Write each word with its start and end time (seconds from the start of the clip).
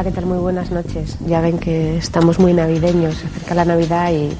Hola, 0.00 0.08
¿qué 0.08 0.14
tal? 0.14 0.24
Muy 0.24 0.38
buenas 0.38 0.70
noches. 0.70 1.18
Ya 1.26 1.42
ven 1.42 1.58
que 1.58 1.98
estamos 1.98 2.38
muy 2.38 2.54
navideños, 2.54 3.16
se 3.16 3.26
acerca 3.26 3.54
la 3.54 3.66
Navidad 3.66 4.10
y 4.10 4.30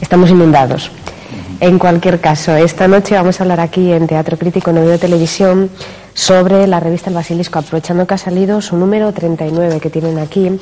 estamos 0.00 0.30
inundados. 0.30 0.90
En 1.60 1.78
cualquier 1.78 2.18
caso, 2.18 2.56
esta 2.56 2.88
noche 2.88 3.14
vamos 3.14 3.38
a 3.38 3.42
hablar 3.44 3.60
aquí 3.60 3.92
en 3.92 4.06
Teatro 4.06 4.38
Crítico, 4.38 4.70
en 4.70 4.78
Audio 4.78 4.98
Televisión, 4.98 5.68
sobre 6.14 6.66
la 6.66 6.80
revista 6.80 7.10
El 7.10 7.16
Basilisco, 7.16 7.58
aprovechando 7.58 8.06
que 8.06 8.14
ha 8.14 8.16
salido 8.16 8.62
su 8.62 8.78
número 8.78 9.12
39 9.12 9.80
que 9.80 9.90
tienen 9.90 10.18
aquí. 10.18 10.58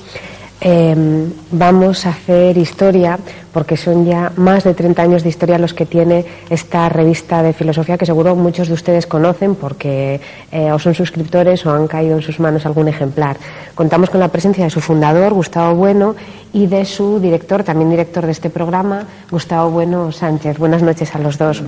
Eh, 0.60 1.28
vamos 1.50 2.06
a 2.06 2.10
hacer 2.10 2.56
historia 2.56 3.18
porque 3.52 3.76
son 3.76 4.06
ya 4.06 4.32
más 4.36 4.64
de 4.64 4.72
30 4.72 5.02
años 5.02 5.22
de 5.22 5.28
historia 5.28 5.58
los 5.58 5.74
que 5.74 5.84
tiene 5.84 6.24
esta 6.48 6.88
revista 6.88 7.42
de 7.42 7.52
filosofía 7.52 7.98
que 7.98 8.06
seguro 8.06 8.34
muchos 8.34 8.68
de 8.68 8.74
ustedes 8.74 9.06
conocen 9.06 9.54
porque 9.54 10.20
eh, 10.50 10.72
o 10.72 10.78
son 10.78 10.94
suscriptores 10.94 11.64
o 11.66 11.72
han 11.72 11.86
caído 11.86 12.16
en 12.16 12.22
sus 12.22 12.40
manos 12.40 12.64
algún 12.64 12.88
ejemplar. 12.88 13.36
Contamos 13.74 14.08
con 14.08 14.20
la 14.20 14.28
presencia 14.28 14.64
de 14.64 14.70
su 14.70 14.80
fundador, 14.80 15.34
Gustavo 15.34 15.74
Bueno, 15.74 16.16
y 16.54 16.66
de 16.66 16.86
su 16.86 17.20
director, 17.20 17.62
también 17.62 17.90
director 17.90 18.24
de 18.24 18.32
este 18.32 18.48
programa, 18.48 19.04
Gustavo 19.30 19.70
Bueno 19.70 20.10
Sánchez. 20.10 20.58
Buenas 20.58 20.82
noches 20.82 21.14
a 21.14 21.18
los 21.18 21.36
dos. 21.36 21.62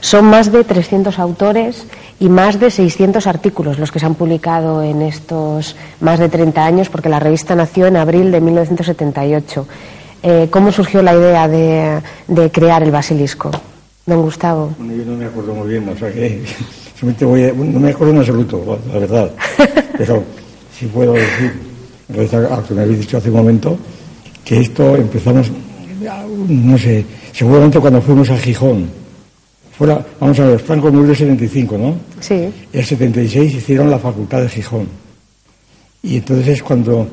Son 0.00 0.24
más 0.24 0.50
de 0.52 0.64
300 0.64 1.18
autores 1.18 1.86
y 2.20 2.28
más 2.28 2.60
de 2.60 2.70
600 2.70 3.26
artículos 3.26 3.78
los 3.78 3.90
que 3.90 3.98
se 3.98 4.06
han 4.06 4.14
publicado 4.14 4.82
en 4.82 5.02
estos 5.02 5.76
más 6.00 6.18
de 6.18 6.28
30 6.28 6.64
años, 6.64 6.88
porque 6.88 7.08
la 7.08 7.18
revista 7.18 7.54
nació 7.54 7.86
en 7.86 7.96
abril 7.96 8.30
de 8.30 8.40
1978. 8.40 9.66
Eh, 10.22 10.48
¿Cómo 10.50 10.70
surgió 10.70 11.02
la 11.02 11.14
idea 11.14 11.48
de, 11.48 12.00
de, 12.28 12.50
crear 12.52 12.82
el 12.84 12.92
basilisco? 12.92 13.50
Don 14.06 14.22
Gustavo. 14.22 14.72
Bueno, 14.78 14.94
yo 14.94 15.04
no 15.04 15.16
me 15.16 15.24
acuerdo 15.26 15.54
muy 15.54 15.68
bien, 15.68 15.88
o 15.88 15.96
sea 15.96 16.12
que 16.12 16.42
voy 17.24 17.44
a, 17.44 17.52
no 17.52 17.80
me 17.80 17.90
acuerdo 17.90 18.12
en 18.12 18.20
absoluto, 18.20 18.78
la 18.92 18.98
verdad. 19.00 19.32
Pero 19.98 20.22
sí 20.78 20.86
puedo 20.86 21.14
decir, 21.14 21.52
a 22.36 22.56
lo 22.56 22.64
que 22.64 22.74
me 22.74 22.82
habéis 22.82 23.00
dicho 23.00 23.16
hace 23.16 23.30
un 23.30 23.36
momento, 23.36 23.76
que 24.44 24.60
esto 24.60 24.94
empezamos, 24.94 25.50
no 26.48 26.78
sé, 26.78 27.04
seguramente 27.32 27.80
cuando 27.80 28.00
fuimos 28.00 28.30
a 28.30 28.38
Gijón 28.38 29.01
Fuera, 29.82 30.00
vamos 30.20 30.38
a 30.38 30.46
ver, 30.46 30.60
Franco 30.60 30.92
murió 30.92 31.06
en 31.06 31.10
el 31.10 31.16
75, 31.16 31.76
¿no? 31.76 31.96
Sí. 32.20 32.34
En 32.34 32.52
el 32.72 32.84
76 32.84 33.52
hicieron 33.52 33.90
la 33.90 33.98
Facultad 33.98 34.40
de 34.40 34.48
Gijón. 34.48 34.86
Y 36.04 36.18
entonces 36.18 36.46
es 36.46 36.62
cuando, 36.62 37.08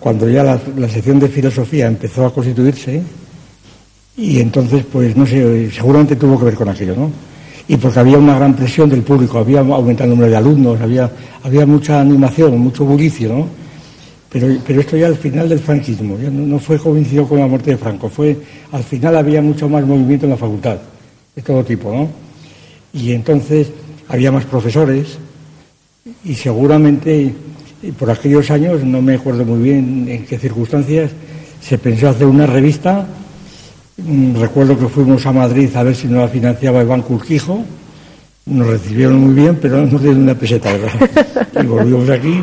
cuando, 0.00 0.28
ya 0.28 0.42
la, 0.42 0.58
sección 0.88 1.20
de 1.20 1.28
filosofía 1.28 1.86
empezó 1.86 2.26
a 2.26 2.34
constituirse, 2.34 3.00
y 4.16 4.40
entonces, 4.40 4.84
pues 4.92 5.16
no 5.16 5.24
sé, 5.24 5.70
seguramente 5.70 6.16
tuvo 6.16 6.36
que 6.36 6.46
ver 6.46 6.54
con 6.56 6.68
aquello, 6.68 6.96
¿no? 6.96 7.12
Y 7.68 7.76
porque 7.76 8.00
había 8.00 8.18
una 8.18 8.34
gran 8.34 8.56
presión 8.56 8.90
del 8.90 9.02
público, 9.02 9.38
había 9.38 9.60
aumentado 9.60 10.10
el 10.10 10.16
número 10.16 10.32
de 10.32 10.36
alumnos, 10.36 10.80
había, 10.80 11.08
había 11.44 11.64
mucha 11.64 12.00
animación, 12.00 12.58
mucho 12.58 12.84
bullicio, 12.84 13.32
¿no? 13.32 13.46
Pero, 14.30 14.48
pero 14.66 14.80
esto 14.80 14.96
ya 14.96 15.06
al 15.06 15.16
final 15.16 15.48
del 15.48 15.60
franquismo, 15.60 16.18
ya 16.18 16.28
no, 16.28 16.44
no 16.44 16.58
fue 16.58 16.76
coincidió 16.76 17.24
con 17.28 17.38
la 17.38 17.46
muerte 17.46 17.70
de 17.70 17.76
Franco, 17.76 18.08
fue 18.08 18.36
al 18.72 18.82
final 18.82 19.16
había 19.16 19.40
mucho 19.40 19.68
más 19.68 19.86
movimiento 19.86 20.26
en 20.26 20.30
la 20.30 20.36
facultad 20.36 20.78
de 21.34 21.42
todo 21.42 21.64
tipo, 21.64 21.92
¿no? 21.92 22.08
Y 22.92 23.12
entonces 23.12 23.68
había 24.08 24.30
más 24.30 24.44
profesores 24.44 25.18
y 26.24 26.34
seguramente 26.34 27.34
por 27.92 28.10
aquellos 28.10 28.50
años, 28.50 28.82
no 28.84 29.02
me 29.02 29.14
acuerdo 29.14 29.44
muy 29.44 29.62
bien 29.62 30.06
en 30.08 30.24
qué 30.24 30.38
circunstancias, 30.38 31.10
se 31.60 31.78
pensó 31.78 32.08
hacer 32.08 32.26
una 32.26 32.46
revista. 32.46 33.06
Mm, 33.96 34.36
recuerdo 34.40 34.78
que 34.78 34.88
fuimos 34.88 35.24
a 35.26 35.32
Madrid 35.32 35.74
a 35.74 35.82
ver 35.82 35.94
si 35.94 36.06
nos 36.06 36.20
la 36.20 36.28
financiaba 36.28 36.80
el 36.80 36.86
Banco 36.86 37.14
Urquijo. 37.14 37.64
Nos 38.46 38.66
recibieron 38.66 39.20
muy 39.20 39.34
bien, 39.34 39.58
pero 39.60 39.78
no 39.78 39.86
nos 39.86 40.02
dieron 40.02 40.22
una 40.22 40.34
peseta, 40.34 40.72
¿verdad? 40.72 41.10
Y 41.62 41.66
volvimos 41.66 42.10
aquí 42.10 42.42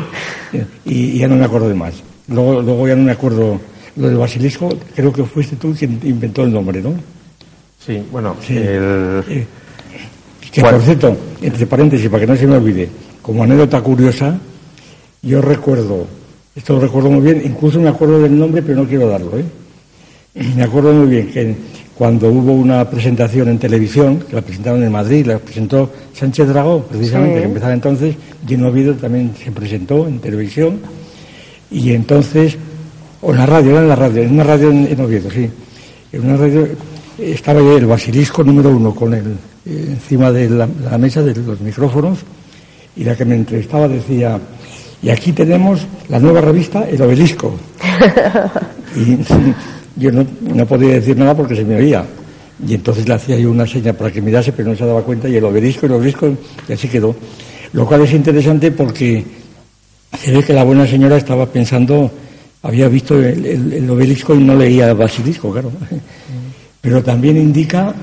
y, 0.86 1.18
ya 1.18 1.28
no 1.28 1.36
me 1.36 1.44
acuerdo 1.44 1.68
de 1.68 1.74
más. 1.74 1.94
Luego, 2.28 2.62
luego 2.62 2.88
ya 2.88 2.96
no 2.96 3.04
me 3.04 3.12
acuerdo 3.12 3.60
lo 3.96 4.08
del 4.08 4.16
basilisco, 4.16 4.70
creo 4.96 5.12
que 5.12 5.22
fuiste 5.24 5.56
tú 5.56 5.74
quien 5.78 6.00
inventó 6.02 6.44
el 6.44 6.52
nombre, 6.52 6.80
¿no? 6.80 6.94
Sí, 7.84 8.02
bueno, 8.12 8.36
el... 8.48 9.46
Que 10.52 10.60
por 10.60 10.82
cierto, 10.82 11.16
entre 11.40 11.66
paréntesis, 11.66 12.08
para 12.10 12.20
que 12.20 12.26
no 12.26 12.36
se 12.36 12.46
me 12.46 12.56
olvide, 12.56 12.88
como 13.22 13.42
anécdota 13.42 13.80
curiosa, 13.80 14.38
yo 15.22 15.40
recuerdo, 15.40 16.06
esto 16.54 16.74
lo 16.74 16.80
recuerdo 16.80 17.10
muy 17.10 17.22
bien, 17.22 17.42
incluso 17.44 17.80
me 17.80 17.88
acuerdo 17.88 18.20
del 18.20 18.38
nombre, 18.38 18.60
pero 18.60 18.82
no 18.82 18.88
quiero 18.88 19.08
darlo, 19.08 19.38
¿eh? 19.38 19.44
Me 20.54 20.62
acuerdo 20.62 20.92
muy 20.92 21.08
bien 21.08 21.28
que 21.28 21.54
cuando 21.96 22.28
hubo 22.28 22.52
una 22.52 22.88
presentación 22.88 23.48
en 23.48 23.58
televisión, 23.58 24.18
que 24.28 24.36
la 24.36 24.42
presentaron 24.42 24.82
en 24.82 24.92
Madrid, 24.92 25.26
la 25.26 25.38
presentó 25.38 25.90
Sánchez 26.12 26.48
Dragó, 26.48 26.82
precisamente, 26.82 27.40
que 27.40 27.46
empezaba 27.46 27.72
entonces, 27.72 28.14
Gino 28.46 28.68
Oviedo 28.68 28.94
también 28.94 29.32
se 29.42 29.50
presentó 29.52 30.06
en 30.06 30.18
televisión, 30.18 30.80
y 31.70 31.92
entonces, 31.92 32.58
o 33.22 33.32
en 33.32 33.38
la 33.38 33.46
radio, 33.46 33.70
era 33.70 33.80
en 33.80 33.88
la 33.88 33.96
radio, 33.96 34.22
en 34.22 34.32
una 34.32 34.44
radio 34.44 34.70
en, 34.70 34.86
en 34.86 35.00
Oviedo, 35.00 35.30
sí, 35.30 35.48
en 36.12 36.24
una 36.26 36.36
radio 36.36 36.68
estaba 37.18 37.60
el 37.60 37.86
basilisco 37.86 38.42
número 38.42 38.70
uno 38.70 38.94
con 38.94 39.14
el, 39.14 39.36
eh, 39.66 39.86
encima 39.90 40.30
de 40.32 40.48
la, 40.50 40.66
mesa 40.98 41.22
de 41.22 41.34
los 41.34 41.60
micrófonos 41.60 42.18
y 42.96 43.04
la 43.04 43.16
que 43.16 43.24
me 43.24 43.36
entrevistaba 43.36 43.88
decía, 43.88 44.38
y 45.02 45.10
aquí 45.10 45.32
tenemos 45.32 45.86
la 46.08 46.18
nueva 46.18 46.40
revista 46.40 46.88
El 46.88 47.00
Obelisco. 47.02 47.54
y 48.96 49.18
yo 49.96 50.10
no, 50.10 50.66
podía 50.66 50.94
decir 50.94 51.16
nada 51.16 51.36
porque 51.36 51.56
se 51.56 51.64
me 51.64 51.76
oía. 51.76 52.04
Y 52.66 52.74
entonces 52.74 53.08
le 53.08 53.14
hacía 53.14 53.36
yo 53.36 53.50
una 53.50 53.66
seña 53.66 53.92
para 53.92 54.10
que 54.10 54.20
mirase, 54.20 54.52
pero 54.52 54.70
no 54.70 54.76
se 54.76 54.86
daba 54.86 55.02
cuenta, 55.02 55.28
y 55.28 55.36
el 55.36 55.44
obelisco, 55.44 55.86
el 55.86 55.92
obelisco, 55.92 56.28
y 56.68 56.72
así 56.72 56.86
quedó. 56.86 57.14
Lo 57.72 57.86
cual 57.86 58.02
es 58.02 58.12
interesante 58.12 58.70
porque 58.70 59.24
se 60.18 60.30
ve 60.30 60.44
que 60.44 60.52
la 60.52 60.62
buena 60.62 60.86
señora 60.86 61.16
estaba 61.16 61.46
pensando, 61.46 62.10
había 62.62 62.86
visto 62.86 63.18
el, 63.20 63.88
obelisco 63.90 64.34
y 64.34 64.44
no 64.44 64.54
leía 64.54 64.90
el 64.90 64.96
basilisco, 64.96 65.50
claro 65.50 65.72
pero 66.82 67.02
también 67.02 67.36
indica 67.38 67.94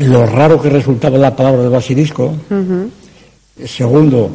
lo 0.00 0.26
raro 0.26 0.60
que 0.60 0.70
resultaba 0.70 1.18
la 1.18 1.36
palabra 1.36 1.62
de 1.62 1.68
basilisco. 1.68 2.34
Segundo, 3.64 4.30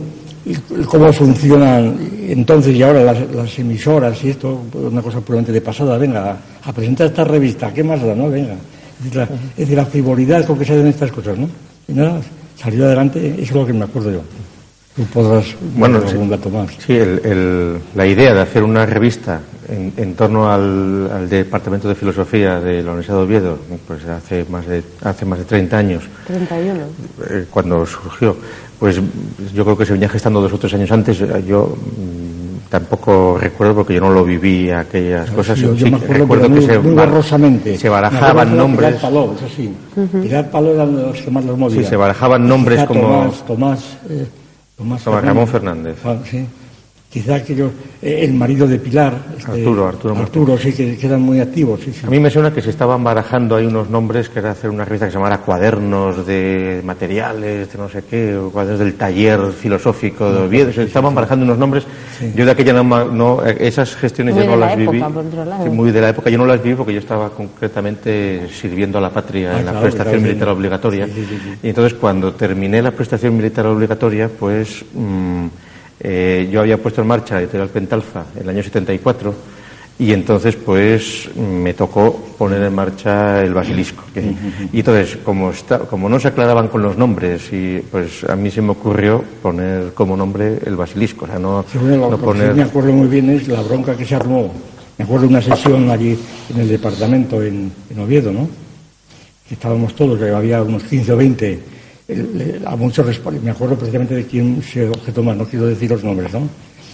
cómo 0.86 1.12
funcionan 1.12 1.98
entonces 2.28 2.76
y 2.76 2.84
ahora 2.84 3.04
las, 3.04 3.60
emisoras 3.60 4.24
y 4.24 4.30
esto, 4.30 4.62
una 4.74 5.02
cosa 5.02 5.20
puramente 5.20 5.52
de 5.52 5.62
pasada, 5.62 5.98
venga, 5.98 6.38
a 6.64 6.74
presentar 6.74 7.08
esta 7.08 7.24
revista, 7.24 7.74
¿qué 7.74 7.84
más 7.84 8.02
da, 8.02 8.16
no? 8.16 8.30
Venga. 8.30 8.56
Es 9.04 9.58
decir, 9.58 9.76
la, 9.76 9.86
frivolidad 9.86 10.46
con 10.46 10.60
que 10.60 10.66
se 10.66 10.74
hacen 10.74 10.88
estas 10.88 11.12
cosas, 11.12 11.38
¿no? 11.38 11.50
Y 11.88 11.94
nada, 11.94 12.22
salió 12.56 12.86
adelante, 12.86 13.34
eso 13.34 13.42
es 13.42 13.52
lo 13.52 13.66
que 13.66 13.74
me 13.74 13.86
acuerdo 13.86 14.12
yo. 14.12 14.22
Tú 14.96 15.04
podrás 15.06 15.46
bueno, 15.76 16.02
algún 16.08 16.30
dato 16.30 16.50
más. 16.50 16.70
Sí, 16.86 17.00
la 17.96 18.06
idea 18.06 18.34
de 18.34 18.42
hacer 18.42 18.62
una 18.62 18.86
revista 18.86 19.42
en, 19.72 20.16
torno 20.16 20.52
al, 20.52 21.30
Departamento 21.30 21.88
de 21.88 21.96
Filosofía 21.96 22.60
de 22.60 22.84
la 22.84 22.92
Universidad 22.92 23.18
de 23.18 23.24
Oviedo, 23.24 23.58
pues 23.88 24.06
hace 24.06 24.46
más 24.50 24.66
de, 24.68 24.84
hace 25.02 25.26
más 25.26 25.40
de 25.40 25.46
30 25.46 25.78
años. 25.78 26.04
31. 26.28 26.80
Eh, 27.30 27.46
cuando 27.50 27.86
surgió. 27.86 28.36
Pues 28.78 29.00
yo 29.54 29.64
creo 29.64 29.78
que 29.78 29.86
se 29.86 29.94
venía 29.94 30.10
gestando 30.10 30.42
dos 30.42 30.52
o 30.54 30.58
tres 30.58 30.74
años 30.74 30.92
antes. 30.92 31.20
Yo 31.46 31.76
mm, 31.76 32.70
tampoco 32.70 33.38
recuerdo 33.40 33.76
porque 33.76 33.94
yo 33.94 34.02
no 34.02 34.12
lo 34.12 34.26
viví 34.26 34.72
aquellas 34.72 35.30
cosas. 35.30 35.60
yo, 35.60 35.74
me 35.88 35.98
acuerdo, 35.98 36.28
que 36.54 36.62
se, 36.62 37.78
se 37.78 37.90
barajaban 37.90 38.58
nombres. 38.58 38.96
Paló, 38.96 39.36
eso 39.36 39.48
sí. 39.56 39.72
Paló 40.52 40.74
era 40.74 40.86
los 40.86 41.22
que 41.22 41.32
más 41.32 41.46
los 41.46 41.58
movía. 41.58 41.84
Sí, 41.84 41.90
se 41.90 41.96
barajaban 41.96 42.48
nombres 42.48 42.84
como. 42.86 43.02
Tomás, 43.02 43.46
Tomás, 43.46 43.98
eh, 44.10 44.28
Tomás 44.76 45.06
Ramón 45.06 45.48
Fernández. 45.48 45.98
Ah, 46.04 46.18
sí 46.26 46.46
quizá 47.12 47.36
aquello, 47.36 47.72
eh, 48.02 48.24
el 48.24 48.34
marido 48.34 48.66
de 48.66 48.80
Pilar, 48.80 49.14
este, 49.38 49.52
Arturo, 49.52 49.86
Arturo, 49.86 50.16
Arturo, 50.16 50.58
sí, 50.58 50.72
que, 50.72 50.98
eran 51.06 51.22
muy 51.22 51.42
activos. 51.42 51.82
A 52.06 52.10
mí 52.10 52.20
me 52.22 52.30
suena 52.30 52.54
que 52.54 52.62
se 52.62 52.70
estaban 52.70 53.04
barajando 53.04 53.58
ahí 53.58 53.66
unos 53.66 53.90
nombres 53.90 54.30
que 54.30 54.40
era 54.40 54.52
hacer 54.52 54.70
una 54.70 54.86
revista 54.86 55.08
que 55.08 55.12
se 55.12 55.18
llamara 55.18 55.40
Cuadernos 55.40 56.26
de 56.26 56.82
Materiales, 56.86 57.70
de 57.70 57.78
no 57.78 57.90
sé 57.90 58.04
qué, 58.10 58.38
o 58.38 58.50
Cuadernos 58.50 58.80
del 58.80 58.94
Taller 58.94 59.52
Filosófico 59.52 60.32
de 60.32 60.40
Oviedo. 60.44 60.72
se 60.72 60.84
estaban 60.84 61.14
barajando 61.14 61.44
unos 61.44 61.58
nombres. 61.58 61.86
Yo 62.34 62.46
de 62.46 62.52
aquella 62.52 62.82
no, 62.82 63.44
esas 63.44 63.94
gestiones 63.98 64.34
ya 64.34 64.46
no 64.46 64.56
las 64.56 64.78
viví. 64.78 65.04
muy 65.70 65.92
de 65.92 66.00
la 66.00 66.10
época, 66.10 66.30
yo 66.30 66.38
no 66.38 66.46
las 66.46 66.64
viví 66.64 66.76
porque 66.76 66.94
yo 66.94 67.00
estaba 67.00 67.30
concretamente 67.32 68.48
sirviendo 68.50 68.98
a 69.00 69.02
la 69.02 69.10
patria 69.10 69.60
en 69.60 69.66
la 69.66 69.78
ah, 69.78 69.82
prestación 69.82 70.24
militar 70.24 70.48
obligatoria. 70.48 71.10
y 71.62 71.68
entonces 71.68 71.94
cuando 71.96 72.34
terminé 72.36 72.82
la 72.82 72.92
prestación 72.92 73.36
militar 73.36 73.66
obligatoria, 73.66 74.30
pues. 74.30 74.86
Mm, 74.94 75.48
eh, 76.04 76.50
yo 76.52 76.62
había 76.62 76.78
puesto 76.78 77.02
en 77.02 77.08
marcha 77.08 77.36
la 77.36 77.42
editorial 77.42 77.70
Pentalfa 77.70 78.26
en 78.36 78.44
el 78.44 78.50
año 78.50 78.64
74 78.64 79.36
y 80.00 80.14
entonces 80.14 80.56
pues 80.56 81.30
me 81.36 81.76
tocó 81.76 82.16
poner 82.36 82.64
en 82.64 82.74
marcha 82.74 83.44
el 83.44 83.54
basilisco. 83.54 84.04
Y 84.74 84.80
entonces, 84.80 85.18
como, 85.24 85.52
está, 85.52 85.78
como 85.78 86.10
no 86.10 86.20
se 86.20 86.30
aclaraban 86.30 86.70
con 86.70 86.82
los 86.82 86.98
nombres, 86.98 87.54
y 87.54 87.78
pues 87.92 88.24
a 88.24 88.36
mí 88.36 88.50
se 88.50 88.64
me 88.64 88.72
ocurrió 88.72 89.24
poner 89.44 89.94
como 89.94 90.18
nombre 90.18 90.58
el 90.66 90.76
basilisco. 90.76 91.26
O 91.26 91.28
sea, 91.28 91.38
no, 91.38 91.64
no 91.76 92.18
poner... 92.18 92.56
me 92.56 92.64
acuerdo 92.64 92.94
muy 92.94 93.08
bien 93.10 93.30
es 93.30 93.48
la 93.48 93.62
bronca 93.62 93.96
que 93.96 94.04
se 94.04 94.16
armó. 94.16 94.52
Me 94.98 95.06
acuerdo 95.06 95.28
de 95.28 95.34
una 95.34 95.42
sesión 95.42 95.92
allí 95.92 96.18
en 96.50 96.60
el 96.60 96.68
departamento 96.68 97.44
en, 97.44 97.72
en 97.92 98.00
Oviedo, 98.00 98.32
¿no? 98.32 98.50
Que 99.48 99.54
estábamos 99.54 99.94
todos, 99.94 100.20
había 100.20 100.64
unos 100.64 100.82
15 100.84 101.14
o 101.14 101.18
20 101.18 101.60
a 102.66 102.76
muchos 102.76 103.22
me 103.44 103.52
acuerdo 103.52 103.76
precisamente 103.76 104.16
de 104.16 104.26
quién 104.26 104.62
se 104.62 104.88
objetó 104.88 105.24
más, 105.24 105.38
no 105.38 105.46
quiero 105.46 105.66
decir 105.66 105.90
los 105.90 106.04
nombres, 106.04 106.32
¿no? 106.34 106.42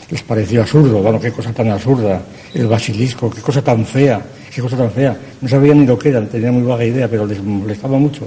Les 0.09 0.21
pareció 0.23 0.61
absurdo, 0.61 1.01
bueno, 1.01 1.19
qué 1.19 1.31
cosa 1.31 1.51
tan 1.51 1.69
absurda, 1.69 2.21
el 2.53 2.67
basilisco, 2.67 3.29
qué 3.29 3.41
cosa 3.41 3.61
tan 3.61 3.85
fea, 3.85 4.21
qué 4.53 4.61
cosa 4.61 4.77
tan 4.77 4.89
fea. 4.89 5.17
No 5.41 5.49
sabían 5.49 5.81
ni 5.81 5.85
lo 5.85 5.99
que 5.99 6.09
era, 6.09 6.25
tenían 6.25 6.53
muy 6.53 6.63
vaga 6.63 6.85
idea, 6.85 7.09
pero 7.09 7.25
les 7.25 7.43
molestaba 7.43 7.97
mucho. 7.97 8.21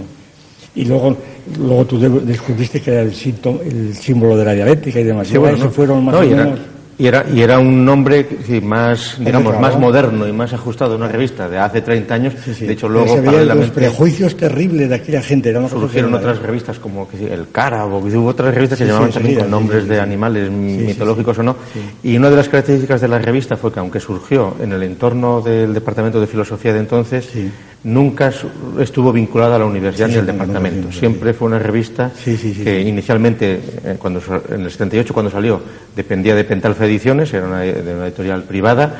Y 0.74 0.84
luego, 0.84 1.16
luego 1.58 1.84
tú 1.86 1.98
descubriste 1.98 2.80
que 2.80 2.90
era 2.90 3.02
el, 3.02 3.14
el 3.64 3.94
símbolo 3.96 4.36
de 4.36 4.44
la 4.44 4.52
dialéctica 4.52 5.00
y 5.00 5.04
demás. 5.04 5.28
Sí, 5.28 5.38
bueno, 5.38 5.70
fueron 5.70 6.04
más 6.04 6.16
o 6.16 6.20
menos 6.20 6.58
y 7.00 7.06
era, 7.06 7.24
y 7.32 7.40
era 7.40 7.58
un 7.58 7.82
nombre 7.82 8.26
más, 8.62 9.16
digamos, 9.18 9.58
más 9.58 9.78
moderno 9.78 10.28
y 10.28 10.32
más 10.32 10.52
ajustado 10.52 10.92
a 10.92 10.96
una 10.96 11.08
revista 11.08 11.48
de 11.48 11.58
hace 11.58 11.80
30 11.80 12.14
años. 12.14 12.34
De 12.60 12.72
hecho, 12.72 12.90
luego, 12.90 13.16
los 13.16 13.70
prejuicios 13.70 14.36
terribles 14.36 14.90
de 14.90 14.96
aquella 14.96 15.22
gente. 15.22 15.48
Era 15.48 15.66
surgieron 15.66 16.12
otras 16.12 16.40
revistas 16.40 16.78
como 16.78 17.08
El 17.18 17.48
Cara, 17.50 17.86
o 17.86 17.98
hubo 17.98 18.26
otras 18.26 18.54
revistas 18.54 18.78
que 18.78 18.84
se 18.84 18.90
llamaban 18.90 19.12
también 19.12 19.40
con 19.40 19.50
nombres 19.50 19.88
de 19.88 19.98
animales 19.98 20.50
mitológicos 20.50 21.38
o 21.38 21.42
no. 21.42 21.56
Y 22.02 22.18
una 22.18 22.28
de 22.28 22.36
las 22.36 22.50
características 22.50 23.00
de 23.00 23.08
la 23.08 23.18
revista 23.18 23.56
fue 23.56 23.72
que, 23.72 23.80
aunque 23.80 23.98
surgió 23.98 24.56
en 24.60 24.72
el 24.72 24.82
entorno 24.82 25.40
del 25.40 25.72
Departamento 25.72 26.20
de 26.20 26.26
Filosofía 26.26 26.74
de 26.74 26.80
entonces, 26.80 27.30
nunca 27.84 28.32
estuvo 28.78 29.12
vinculada 29.12 29.56
a 29.56 29.58
la 29.58 29.64
universidad 29.64 30.08
ni 30.08 30.16
al 30.16 30.26
departamento. 30.26 30.92
Siempre 30.92 31.32
fue 31.32 31.48
una 31.48 31.58
revista 31.58 32.10
que 32.24 32.80
inicialmente, 32.80 33.60
eh, 33.84 33.96
cuando, 33.98 34.20
en 34.50 34.62
el 34.62 34.70
78 34.70 35.14
cuando 35.14 35.30
salió, 35.30 35.60
dependía 35.94 36.34
de 36.34 36.44
Pentalfa 36.44 36.86
Ediciones, 36.86 37.32
era 37.32 37.46
una, 37.46 37.60
de 37.60 37.94
una 37.94 38.06
editorial 38.06 38.42
privada, 38.44 38.94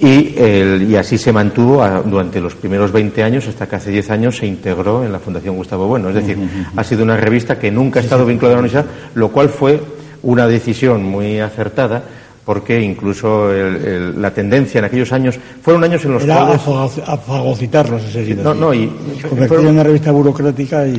y, 0.00 0.36
y, 0.88 0.94
así 0.94 1.18
se 1.18 1.32
mantuvo 1.32 1.84
durante 2.04 2.40
los 2.40 2.54
primeros 2.54 2.92
20 2.92 3.20
años 3.24 3.48
hasta 3.48 3.66
que 3.66 3.76
hace 3.76 3.90
10 3.90 4.10
años 4.10 4.36
se 4.36 4.46
integró 4.46 5.04
en 5.04 5.10
la 5.10 5.18
Fundación 5.18 5.56
Gustavo 5.56 5.88
Bueno. 5.88 6.10
Es 6.10 6.14
decir, 6.14 6.38
ha 6.76 6.84
sido 6.84 7.02
una 7.02 7.16
revista 7.16 7.58
que 7.58 7.72
nunca 7.72 7.98
ha 7.98 8.02
estado 8.04 8.24
vinculada 8.24 8.54
a 8.54 8.62
la 8.62 8.68
universidad, 8.68 8.86
lo 9.16 9.30
cual 9.32 9.48
fue 9.48 9.80
una 10.22 10.46
decisión 10.46 11.02
muy 11.02 11.40
acertada 11.40 12.04
porque 12.48 12.80
incluso 12.80 13.52
la 13.52 14.32
tendencia 14.32 14.78
en 14.78 14.86
aquellos 14.86 15.12
años 15.12 15.38
fueron 15.60 15.84
años 15.84 16.02
en 16.06 16.12
los 16.12 16.22
Era 16.24 16.46
cuales 16.46 16.98
a 17.06 17.18
fagocitarlos 17.18 18.02
ese 18.04 18.34
no 18.36 18.54
no 18.54 18.72
y 18.72 18.90
convertido 19.28 19.60
en 19.60 19.74
una 19.74 19.82
revista 19.82 20.10
burocrática 20.12 20.88
y 20.88 20.98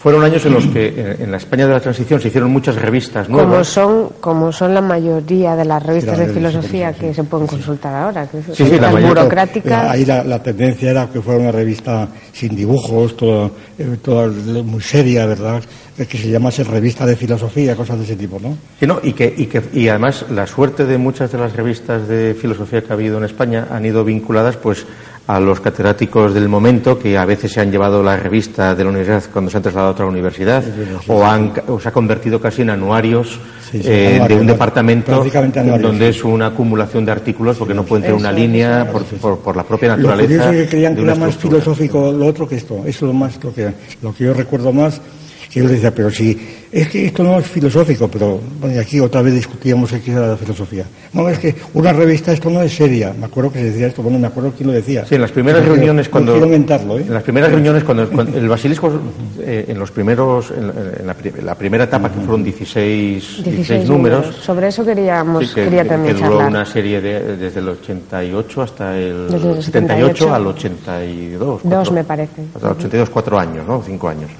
fueron 0.00 0.24
años 0.24 0.46
en 0.46 0.54
los 0.54 0.66
que 0.68 1.16
en 1.18 1.30
la 1.30 1.36
España 1.36 1.66
de 1.66 1.74
la 1.74 1.80
transición 1.80 2.18
se 2.22 2.28
hicieron 2.28 2.50
muchas 2.50 2.74
revistas 2.76 3.28
nuevas. 3.28 3.50
como 3.50 3.64
son 3.64 4.08
como 4.18 4.50
son 4.50 4.72
la 4.72 4.80
mayoría 4.80 5.54
de 5.54 5.66
las 5.66 5.82
revistas 5.82 6.16
de 6.16 6.28
filosofía 6.28 6.94
que 6.94 7.12
se 7.12 7.22
pueden 7.22 7.46
consultar 7.46 7.94
ahora 7.94 8.26
que 8.26 8.40
sí, 8.42 8.64
sí, 8.64 8.80
la 8.80 8.92
burocráticas 8.92 9.90
ahí 9.90 10.06
la, 10.06 10.42
tendencia 10.42 10.90
era 10.90 11.06
que 11.06 11.20
fuera 11.20 11.40
una 11.40 11.52
revista 11.52 12.08
sin 12.32 12.56
dibujos 12.56 13.14
toda, 13.14 13.50
eh, 13.78 13.98
toda 14.02 14.28
muy 14.62 14.80
seria 14.80 15.26
verdad 15.26 15.62
que 16.06 16.16
se 16.16 16.30
llamase 16.30 16.64
revista 16.64 17.04
de 17.04 17.14
filosofía, 17.14 17.76
cosas 17.76 17.98
de 17.98 18.04
ese 18.04 18.16
tipo, 18.16 18.38
¿no? 18.40 18.56
Y, 18.80 18.86
no, 18.86 19.00
y, 19.02 19.12
que, 19.12 19.34
y, 19.36 19.46
que, 19.46 19.62
y 19.74 19.88
además 19.88 20.24
la 20.30 20.46
suerte 20.46 20.86
de 20.86 20.96
muchas 20.96 21.30
de 21.32 21.36
las 21.36 21.54
revistas 21.54 22.08
de 22.08 22.34
filosofía 22.34 22.82
que 22.82 22.88
ha 22.90 22.94
habido 22.94 23.18
en 23.18 23.24
España 23.24 23.66
han 23.70 23.84
ido 23.84 24.02
vinculadas 24.02 24.56
pues 24.56 24.86
a 25.30 25.38
los 25.38 25.60
catedráticos 25.60 26.34
del 26.34 26.48
momento 26.48 26.98
que 26.98 27.16
a 27.16 27.24
veces 27.24 27.52
se 27.52 27.60
han 27.60 27.70
llevado 27.70 28.02
la 28.02 28.16
revista 28.16 28.74
de 28.74 28.82
la 28.82 28.90
universidad 28.90 29.22
cuando 29.32 29.50
se 29.50 29.56
han 29.56 29.62
trasladado 29.62 29.90
a 29.90 29.92
otra 29.92 30.06
universidad 30.06 30.64
o, 31.06 31.24
han, 31.24 31.52
o 31.68 31.78
se 31.78 31.88
ha 31.88 31.92
convertido 31.92 32.40
casi 32.40 32.62
en 32.62 32.70
anuarios 32.70 33.38
eh, 33.72 34.20
de 34.26 34.34
un 34.34 34.46
departamento 34.46 35.24
donde 35.80 36.08
es 36.08 36.24
una 36.24 36.46
acumulación 36.46 37.04
de 37.04 37.12
artículos 37.12 37.56
porque 37.56 37.74
no 37.74 37.84
puede 37.84 38.02
tener 38.02 38.16
una 38.16 38.32
línea 38.32 38.90
por, 38.90 39.04
por, 39.38 39.56
la 39.56 39.62
propia 39.62 39.96
naturaleza. 39.96 40.46
Lo 40.46 40.52
que 40.52 40.68
creían 40.68 40.96
que 40.96 41.02
era 41.02 41.14
más 41.14 41.36
filosófico 41.36 42.10
lo 42.10 42.26
otro 42.26 42.48
que 42.48 42.56
esto. 42.56 42.78
Eso 42.78 42.88
es 42.88 43.02
lo, 43.02 43.12
más, 43.12 43.38
lo, 43.42 43.54
que, 43.54 43.72
lo 44.02 44.12
que 44.12 44.24
yo 44.24 44.34
recuerdo 44.34 44.72
más 44.72 45.00
y 45.52 45.58
yo 45.58 45.64
le 45.64 45.72
decía, 45.72 45.92
pero 45.92 46.10
si 46.10 46.38
es 46.70 46.88
que 46.88 47.06
esto 47.06 47.24
no 47.24 47.38
es 47.40 47.46
filosófico, 47.46 48.06
pero 48.06 48.40
bueno, 48.60 48.80
aquí 48.80 49.00
otra 49.00 49.20
vez 49.20 49.34
discutíamos 49.34 49.90
que 49.90 50.12
era 50.12 50.28
la 50.28 50.36
filosofía. 50.36 50.84
No, 51.12 51.28
es 51.28 51.40
que 51.40 51.52
una 51.74 51.92
revista 51.92 52.32
esto 52.32 52.48
no 52.48 52.62
es 52.62 52.72
seria. 52.72 53.12
Me 53.12 53.26
acuerdo 53.26 53.50
que 53.50 53.58
se 53.58 53.64
decía 53.64 53.88
esto, 53.88 54.00
bueno, 54.00 54.20
me 54.20 54.28
acuerdo 54.28 54.52
quién 54.56 54.68
lo 54.68 54.72
decía. 54.72 55.04
Sí, 55.04 55.16
en 55.16 55.22
las 55.22 55.32
primeras 55.32 55.64
reuniones 55.64 56.08
cuando... 56.08 56.32
quiero 56.32 56.46
inventarlo, 56.46 56.98
¿eh? 56.98 57.02
En 57.02 57.14
las 57.14 57.24
primeras 57.24 57.50
reuniones 57.50 57.82
cuando, 57.82 58.04
el 58.22 58.48
basilisco, 58.48 58.92
eh, 59.40 59.64
en 59.66 59.78
los 59.78 59.90
primeros, 59.90 60.52
en, 60.52 61.06
la, 61.44 61.54
primera 61.56 61.84
etapa, 61.84 62.12
que 62.12 62.20
fueron 62.20 62.44
16, 62.44 63.42
16, 63.44 63.88
números, 63.88 64.36
Sobre 64.36 64.68
eso 64.68 64.84
queríamos, 64.84 65.52
quería 65.52 65.84
también 65.84 66.14
que 66.14 66.22
duró 66.22 66.46
una 66.46 66.64
serie 66.64 67.00
de, 67.00 67.36
desde 67.36 67.58
el 67.58 67.70
88 67.70 68.62
hasta 68.62 68.96
el, 68.96 69.28
78, 69.60 70.32
al 70.32 70.46
82. 70.46 71.60
Dos, 71.64 71.90
me 71.90 72.04
parece. 72.04 72.42
Hasta 72.54 72.68
el 72.68 72.76
82, 72.76 73.10
cuatro 73.10 73.36
años, 73.36 73.66
¿no? 73.66 73.82
Cinco 73.84 74.08
años. 74.08 74.30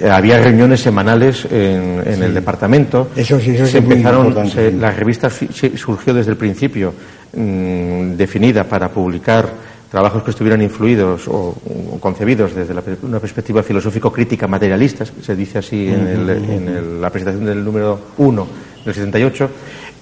Eh, 0.00 0.10
había 0.10 0.38
reuniones 0.38 0.80
semanales 0.80 1.46
en, 1.50 2.22
el 2.22 2.34
departamento. 2.34 3.08
Eso 3.14 3.38
sí, 3.38 3.50
eso 3.50 3.66
se 3.66 3.78
empezaron, 3.78 4.34
la 4.80 4.90
revista 4.90 5.30
surgió 5.30 6.14
desde 6.14 6.32
el 6.32 6.36
principio 6.36 6.92
mm, 7.36 8.12
definida 8.16 8.64
para 8.64 8.88
publicar 8.88 9.74
trabajos 9.90 10.24
que 10.24 10.30
estuvieran 10.30 10.60
influidos 10.60 11.28
o, 11.28 11.54
concebidos 12.00 12.52
desde 12.52 12.74
una 13.02 13.20
perspectiva 13.20 13.62
filosófico-crítica 13.62 14.48
materialista, 14.48 15.04
se 15.04 15.36
dice 15.36 15.58
así 15.58 15.86
en, 15.86 17.00
la 17.00 17.10
presentación 17.10 17.46
del 17.46 17.64
número 17.64 18.00
1 18.18 18.46
del 18.84 18.92
78, 18.94 19.50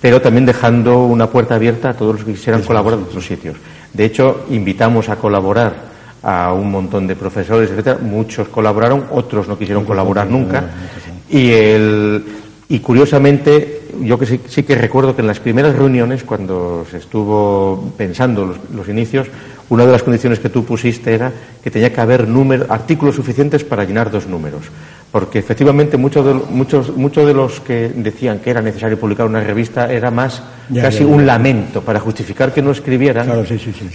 pero 0.01 0.23
también 0.23 0.47
dejando 0.47 1.05
una 1.05 1.29
puerta 1.29 1.57
abierta 1.57 1.91
a 1.91 1.95
todos 1.95 2.15
los 2.15 2.25
que 2.25 2.33
quisieran 2.33 2.63
colaborar 2.63 3.01
en 3.01 3.05
otros 3.05 3.27
sitios. 3.27 3.57
De 3.93 4.07
hecho, 4.07 4.47
invitamos 4.49 5.11
a 5.11 5.17
colaborar 5.17 5.92
a 6.23 6.53
un 6.53 6.71
montón 6.71 7.07
de 7.07 7.17
profesores, 7.17 7.71
etcétera. 7.71 7.99
Muchos 8.01 8.49
colaboraron, 8.49 9.07
otros 9.11 9.49
no 9.49 9.59
quisieron 9.59 9.85
colaborar 9.85 10.29
nunca. 10.29 10.65
Y, 11.29 11.51
el, 11.51 12.25
y 12.69 12.79
curiosamente, 12.79 13.83
yo 14.01 14.19
que 14.19 14.27
sí, 14.27 14.63
que 14.63 14.75
recuerdo 14.75 15.15
que 15.15 15.23
en 15.23 15.27
las 15.27 15.41
primeras 15.41 15.77
reuniones, 15.77 16.25
cuando 16.25 16.87
se 16.91 16.99
estuvo 16.99 17.93
pensando 17.97 18.57
los, 18.75 18.89
inicios, 18.89 19.29
una 19.69 19.87
de 19.87 19.93
las 19.93 20.03
condiciones 20.03 20.39
que 20.39 20.49
tú 20.49 20.65
pusiste 20.65 21.15
era 21.15 21.33
que 21.63 21.71
tenía 21.71 21.93
que 21.93 22.01
haber 22.01 22.29
artículos 22.69 23.17
suficientes 23.17 23.65
para 23.65 23.85
llenar 23.85 24.11
dos 24.11 24.27
números 24.27 24.65
porque 25.13 25.39
efectivamente 25.39 25.99
muchos 25.99 26.25
de, 26.25 26.33
muchos, 26.33 26.97
muchos 26.97 27.27
de 27.27 27.35
los 27.35 27.61
que 27.61 27.91
decían 27.95 28.39
que 28.39 28.49
era 28.49 28.63
necesario 28.63 28.99
publicar 28.99 29.27
una 29.27 29.41
revista 29.41 29.93
era 29.93 30.11
más 30.11 30.43
casi 30.75 31.05
un 31.05 31.27
lamento 31.27 31.83
para 31.83 32.01
justificar 32.01 32.53
que 32.53 32.63
no 32.63 32.71
escribieran. 32.71 33.29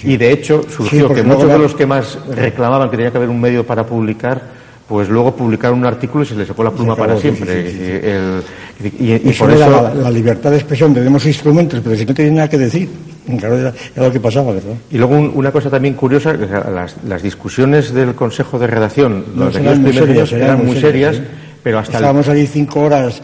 y 0.03 0.15
de 0.15 0.31
hecho 0.31 0.61
surgió 0.69 1.11
que 1.11 1.23
muchos 1.23 1.49
de 1.49 1.57
los 1.57 1.73
que 1.73 1.87
más 1.87 2.19
reclamaban 2.29 2.91
que 2.91 2.97
tenía 2.97 3.11
que 3.11 3.17
haber 3.17 3.29
un 3.29 3.41
medio 3.41 3.65
para 3.65 3.83
publicar, 3.83 4.39
pues 4.87 5.09
luego 5.09 5.35
publicaron 5.35 5.79
un 5.79 5.87
artículo 5.87 6.23
y 6.23 6.27
se 6.27 6.35
les 6.35 6.47
sacó 6.47 6.63
la 6.63 6.69
pluma 6.69 6.95
para 6.95 7.17
siempre. 7.17 7.73
y, 8.79 9.33
por 9.33 9.49
eso 9.49 9.91
la, 9.95 10.11
libertad 10.11 10.51
de 10.51 10.57
expresión 10.57 10.93
tenemos 10.93 11.25
instrumentos, 11.25 11.81
pero 11.83 11.95
si 11.95 12.05
no 12.05 12.13
tienen 12.13 12.35
nada 12.35 12.47
que 12.47 12.59
decir. 12.59 12.89
Claro, 13.39 13.57
era, 13.57 13.73
lo 13.95 14.11
que 14.11 14.19
pasaba, 14.19 14.53
¿verdad? 14.53 14.75
Y 14.89 14.97
luego 14.97 15.15
una 15.17 15.51
cosa 15.51 15.69
también 15.69 15.95
curiosa, 15.95 16.33
las, 16.33 16.95
las 17.03 17.21
discusiones 17.21 17.93
del 17.93 18.15
Consejo 18.15 18.57
de 18.57 18.67
Redacción, 18.67 19.25
los 19.35 19.55
eran 19.55 19.81
muy 19.81 19.93
serias, 19.93 20.31
eran, 20.31 20.65
muy 20.65 20.79
serias, 20.79 21.21
pero 21.61 21.79
hasta 21.79 21.97
Estábamos 21.97 22.29
allí 22.29 22.47
cinco 22.47 22.81
horas 22.81 23.21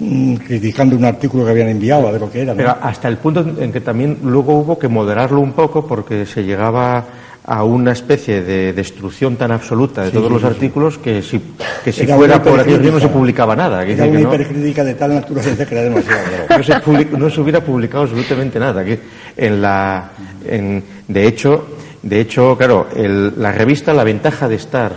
mm, 0.00 0.34
criticando 0.36 0.96
un 0.96 1.04
artículo 1.04 1.44
que 1.44 1.50
habían 1.50 1.68
enviado, 1.68 2.06
a 2.06 2.12
ver 2.12 2.20
lo 2.20 2.30
que 2.30 2.42
era. 2.42 2.54
Pero 2.54 2.76
hasta 2.80 3.08
el 3.08 3.16
punto 3.16 3.44
en 3.58 3.72
que 3.72 3.80
también 3.80 4.18
luego 4.22 4.60
hubo 4.60 4.78
que 4.78 4.86
moderarlo 4.86 5.40
un 5.40 5.52
poco 5.52 5.86
porque 5.86 6.24
se 6.24 6.44
llegaba 6.44 7.04
a 7.44 7.64
una 7.64 7.92
especie 7.92 8.42
de 8.42 8.72
destrucción 8.72 9.36
tan 9.36 9.50
absoluta 9.50 10.04
de 10.04 10.10
todos 10.10 10.30
los 10.30 10.44
artículos 10.44 10.98
que 10.98 11.22
si, 11.22 11.40
que 11.84 11.90
si 11.90 12.06
fuera 12.06 12.40
por 12.40 12.60
aquí 12.60 12.72
no 12.72 13.00
se 13.00 13.08
publicaba 13.08 13.56
nada. 13.56 13.84
Era 13.84 14.04
una 14.04 14.20
hipercrítica 14.20 14.84
de 14.84 14.94
tal 14.94 15.14
naturaleza 15.14 15.66
que 15.66 15.74
era 15.74 15.84
demasiado. 15.84 16.22
no, 16.56 16.62
se 16.62 17.04
no 17.18 17.30
se 17.30 17.40
hubiera 17.40 17.60
publicado 17.60 18.04
absolutamente 18.04 18.60
nada. 18.60 18.84
Que 18.84 19.00
en 19.36 19.60
la, 19.60 20.10
en, 20.46 20.84
de 21.08 21.26
hecho, 21.26 21.66
de 22.02 22.20
hecho, 22.20 22.56
claro, 22.56 22.88
el, 22.94 23.32
la 23.40 23.50
revista, 23.50 23.92
la 23.92 24.04
ventaja 24.04 24.48
de 24.48 24.54
estar 24.54 24.92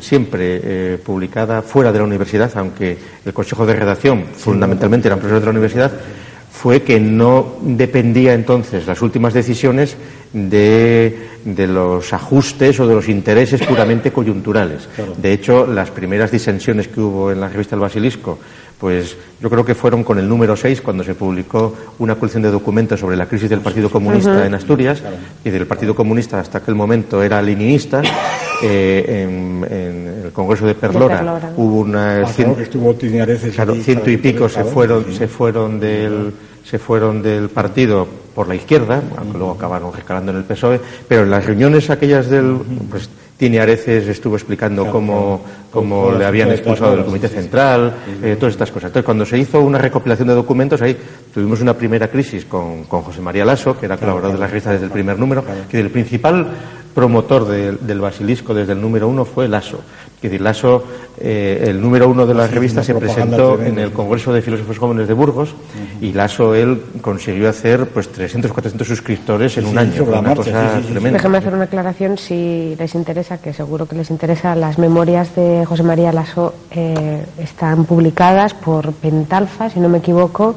siempre 0.00 0.60
eh, 0.62 0.98
publicada 1.04 1.62
fuera 1.62 1.92
de 1.92 1.98
la 1.98 2.04
universidad, 2.04 2.50
aunque 2.56 2.96
el 3.24 3.32
consejo 3.32 3.66
de 3.66 3.74
redacción 3.74 4.24
fundamentalmente 4.36 5.08
eran 5.08 5.18
profesores 5.18 5.42
de 5.42 5.46
la 5.46 5.50
universidad, 5.50 5.92
fue 6.50 6.82
que 6.82 6.98
no 6.98 7.56
dependía 7.60 8.34
entonces 8.34 8.86
las 8.86 9.00
últimas 9.00 9.32
decisiones 9.32 9.96
de, 10.32 11.28
los 11.44 12.12
ajustes 12.12 12.78
o 12.80 12.86
de 12.86 12.94
los 12.94 13.08
intereses 13.08 13.60
puramente 13.66 14.12
coyunturales. 14.12 14.88
De 15.16 15.32
hecho, 15.32 15.66
las 15.66 15.90
primeras 15.90 16.30
disensiones 16.30 16.88
que 16.88 17.00
hubo 17.00 17.32
en 17.32 17.40
la 17.40 17.48
revista 17.48 17.74
El 17.74 17.80
Basilisco 17.80 18.38
pues 18.78 19.16
yo 19.40 19.50
creo 19.50 19.64
que 19.64 19.74
fueron 19.74 20.04
con 20.04 20.18
el 20.18 20.28
número 20.28 20.56
6 20.56 20.80
cuando 20.82 21.02
se 21.02 21.14
publicó 21.14 21.74
una 21.98 22.14
colección 22.14 22.42
de 22.42 22.50
documentos 22.50 23.00
sobre 23.00 23.16
la 23.16 23.26
crisis 23.26 23.50
del 23.50 23.60
Partido 23.60 23.90
Comunista 23.90 24.46
en 24.46 24.54
Asturias, 24.54 25.02
y 25.44 25.50
del 25.50 25.66
Partido 25.66 25.94
Comunista 25.94 26.38
hasta 26.38 26.58
aquel 26.58 26.74
momento 26.74 27.22
era 27.22 27.42
leninista. 27.42 28.02
Eh, 28.62 29.22
en, 29.22 30.24
el 30.24 30.32
Congreso 30.32 30.66
de 30.66 30.74
Perlora, 30.74 31.52
hubo 31.56 31.80
una 31.80 32.22
ah, 32.22 32.26
ciento 32.26 34.10
y 34.10 34.16
pico 34.16 34.48
se 34.48 34.64
fueron, 34.64 35.12
se 35.12 35.28
fueron 35.28 35.78
del 35.78 36.32
se 36.68 36.78
fueron 36.78 37.22
del 37.22 37.48
partido 37.48 38.06
por 38.34 38.46
la 38.46 38.54
izquierda, 38.54 39.02
aunque 39.16 39.38
luego 39.38 39.54
acabaron 39.54 39.90
rescalando 39.92 40.32
en 40.32 40.38
el 40.38 40.44
PSOE, 40.44 40.80
pero 41.08 41.22
en 41.22 41.30
las 41.30 41.46
reuniones 41.46 41.88
aquellas 41.88 42.28
del 42.28 42.58
pues 42.90 43.08
Tini 43.38 43.56
Areces 43.56 44.06
estuvo 44.08 44.34
explicando 44.34 44.90
cómo, 44.90 45.40
cómo 45.70 46.10
le 46.10 46.24
habían 46.26 46.50
expulsado 46.50 46.96
del 46.96 47.04
Comité 47.04 47.28
Central, 47.28 47.94
eh, 48.22 48.36
todas 48.38 48.54
estas 48.54 48.70
cosas. 48.70 48.88
Entonces, 48.88 49.04
cuando 49.04 49.24
se 49.24 49.38
hizo 49.38 49.60
una 49.60 49.78
recopilación 49.78 50.28
de 50.28 50.34
documentos, 50.34 50.82
ahí 50.82 50.96
tuvimos 51.32 51.60
una 51.60 51.72
primera 51.74 52.08
crisis 52.08 52.44
con, 52.44 52.84
con 52.84 53.02
José 53.02 53.20
María 53.20 53.44
Lasso, 53.44 53.78
que 53.78 53.86
era 53.86 53.96
colaborador 53.96 54.34
de 54.34 54.40
la 54.40 54.48
revista 54.48 54.72
desde 54.72 54.86
el 54.86 54.90
primer 54.90 55.18
número, 55.18 55.44
que 55.70 55.78
el 55.78 55.90
principal 55.90 56.48
promotor 56.98 57.46
del 57.46 58.00
basilisco 58.00 58.52
desde 58.52 58.72
el 58.72 58.80
número 58.80 59.06
uno 59.06 59.24
fue 59.24 59.46
Lasso. 59.46 59.78
Que 60.20 60.36
Lasso, 60.36 60.82
eh, 61.20 61.66
el 61.68 61.80
número 61.80 62.08
uno 62.08 62.26
de 62.26 62.34
la 62.34 62.48
revista, 62.48 62.82
se 62.82 62.92
presentó 62.92 63.62
en 63.62 63.78
el 63.78 63.92
Congreso 63.92 64.32
de 64.32 64.42
Filósofos 64.42 64.78
Jóvenes 64.78 65.06
de 65.06 65.14
Burgos 65.14 65.54
y 66.00 66.12
Lasso, 66.12 66.56
él 66.56 66.82
consiguió 67.00 67.48
hacer 67.48 67.86
pues 67.90 68.08
300 68.08 68.50
400 68.50 68.88
suscriptores 68.88 69.56
en 69.58 69.66
un 69.66 69.78
año. 69.78 70.02
Una 70.02 70.34
cosa 70.34 70.80
tremenda. 70.80 71.18
Déjame 71.18 71.38
hacer 71.38 71.54
una 71.54 71.64
aclaración 71.64 72.18
si 72.18 72.74
les 72.76 72.96
interesa, 72.96 73.38
que 73.38 73.52
seguro 73.52 73.86
que 73.86 73.94
les 73.94 74.10
interesa. 74.10 74.56
Las 74.56 74.76
memorias 74.80 75.36
de 75.36 75.64
José 75.66 75.84
María 75.84 76.10
Lasso 76.10 76.52
eh, 76.72 77.22
están 77.38 77.84
publicadas 77.84 78.54
por 78.54 78.92
Pentalfa, 78.92 79.70
si 79.70 79.78
no 79.78 79.88
me 79.88 79.98
equivoco 79.98 80.56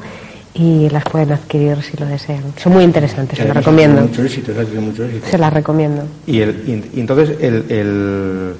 y 0.54 0.88
las 0.90 1.04
pueden 1.04 1.32
adquirir 1.32 1.78
si 1.82 1.96
lo 1.96 2.06
desean. 2.06 2.42
Son 2.56 2.72
muy 2.72 2.84
interesantes, 2.84 3.38
se 3.38 3.44
las 3.44 3.56
recomiendo. 3.56 4.02
Mucho 4.02 4.22
éxito, 4.22 4.52
mucho 4.80 5.04
éxito. 5.04 5.26
Se 5.30 5.38
las 5.38 5.52
recomiendo. 5.52 6.02
Y, 6.26 6.40
el, 6.40 6.90
y, 6.94 7.00
entonces, 7.00 7.36
el, 7.40 7.64
el 7.70 8.54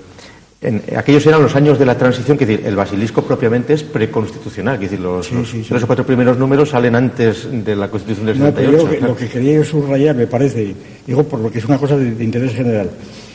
en, 0.63 0.81
aquellos 0.97 1.27
eran 1.27 1.43
los 1.43 1.55
años 1.57 1.79
de 1.79 1.85
la 1.85 1.99
transición, 1.99 2.39
que 2.39 2.47
decir, 2.47 2.67
el 2.67 2.77
basilisco 2.77 3.23
propiamente 3.23 3.75
es 3.75 3.83
preconstitucional, 3.83 4.79
que 4.79 4.85
decir, 4.85 5.01
los, 5.01 5.31
los, 5.33 5.85
cuatro 5.85 6.07
primeros 6.07 6.39
números 6.39 6.71
salen 6.71 6.95
antes 6.95 7.49
de 7.51 7.75
la 7.77 7.89
Constitución 7.89 8.27
del 8.27 8.37
78. 8.39 8.89
No, 9.01 9.09
lo 9.09 9.17
que 9.17 9.29
quería 9.29 9.55
yo 9.55 9.65
subrayar, 9.65 10.15
me 10.15 10.27
parece, 10.27 10.75
digo 11.07 11.25
por 11.25 11.41
lo 11.41 11.51
que 11.51 11.59
es 11.59 11.65
una 11.65 11.79
cosa 11.79 11.97
de, 11.97 12.25
interés 12.25 12.55
general, 12.55 12.89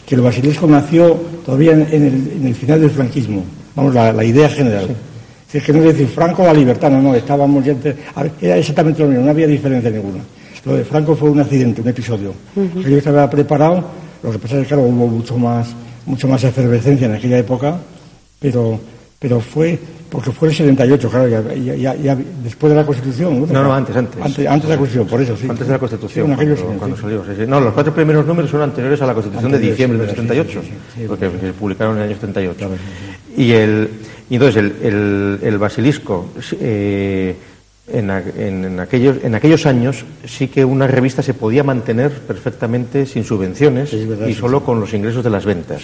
que 0.06 0.16
el 0.16 0.22
basilisco 0.22 0.68
nació 0.68 1.16
todavía 1.46 1.74
en, 1.74 1.82
el, 1.82 2.32
en 2.38 2.48
el, 2.48 2.56
final 2.56 2.80
del 2.80 2.92
franquismo, 2.92 3.44
vamos, 3.76 3.94
la, 3.94 4.14
la 4.14 4.24
idea 4.24 4.48
general. 4.50 4.96
Si 5.50 5.58
es 5.60 5.64
que 5.64 5.72
no 5.72 5.80
es 5.80 5.86
decir 5.86 6.08
Franco 6.08 6.44
la 6.44 6.54
libertad, 6.54 6.92
no, 6.92 7.02
no, 7.02 7.16
estábamos 7.16 7.64
ya. 7.64 7.76
Era 8.42 8.58
exactamente 8.58 9.02
lo 9.02 9.10
mismo, 9.10 9.24
no 9.24 9.32
había 9.32 9.48
diferencia 9.48 9.90
ninguna. 9.90 10.24
Lo 10.66 10.76
de 10.76 10.84
Franco 10.84 11.16
fue 11.16 11.30
un 11.30 11.40
accidente, 11.40 11.82
un 11.82 11.88
episodio. 11.88 12.34
Yo 12.56 12.98
estaba 12.98 13.30
preparado, 13.30 13.84
lo 14.22 14.32
que 14.32 14.40
pasa 14.40 14.56
es 14.56 14.64
que 14.64 14.68
claro, 14.68 14.84
hubo 14.84 15.08
mucho 15.08 15.38
más, 15.38 15.74
mucho 16.06 16.28
más 16.28 16.44
efervescencia 16.44 17.08
en 17.08 17.14
aquella 17.14 17.38
época, 17.38 17.78
pero, 18.40 18.78
pero 19.20 19.40
fue 19.40 19.80
porque 20.10 20.32
fue 20.32 20.48
el 20.48 20.56
78, 20.56 21.10
claro, 21.10 21.28
ya, 21.28 21.96
ya, 21.96 22.18
después 22.42 22.72
de 22.72 22.78
la 22.78 22.86
Constitución. 22.86 23.46
No, 23.52 23.64
no, 23.64 23.74
antes, 23.74 23.96
antes. 23.96 24.22
Antes, 24.22 24.38
de 24.38 24.70
la 24.70 24.78
Constitución, 24.78 25.08
por 25.08 25.22
eso, 25.22 25.36
sí. 25.36 25.48
Antes 25.50 25.68
de 25.68 25.74
la 25.74 25.80
Constitución, 25.80 26.36
cuando, 26.78 26.96
salió. 26.96 27.24
No, 27.46 27.60
los 27.60 27.74
cuatro 27.74 27.94
primeros 27.94 28.26
números 28.26 28.50
son 28.50 28.62
anteriores 28.62 29.02
a 29.02 29.06
la 29.06 29.14
Constitución 29.14 29.52
de 29.52 29.60
diciembre 29.60 30.00
del 30.00 30.10
78, 30.10 30.62
porque 31.08 31.30
se 31.42 31.54
publicaron 31.54 31.98
en 31.98 32.04
el 32.04 32.10
año 32.10 32.16
78. 32.16 32.70
Y 33.36 33.52
el 33.52 33.90
y 34.30 34.36
entonces 34.36 34.72
el, 34.82 35.40
el, 35.42 35.58
basilisco, 35.58 36.30
eh, 36.60 37.36
en, 37.88 38.10
en, 38.10 38.80
aquellos, 38.80 39.24
en 39.24 39.36
aquellos 39.36 39.66
años 39.66 40.04
sí 40.26 40.50
que 40.50 40.66
una 40.66 40.88
revista 40.88 41.24
se 41.24 41.34
podía 41.34 41.64
mantener 41.64 42.12
perfectamente 42.12 43.06
sin 43.06 43.24
subvenciones 43.24 43.94
y 43.94 44.34
solo 44.34 44.64
con 44.64 44.80
los 44.82 44.94
ingresos 44.94 45.24
de 45.24 45.30
las 45.30 45.46
ventas. 45.46 45.84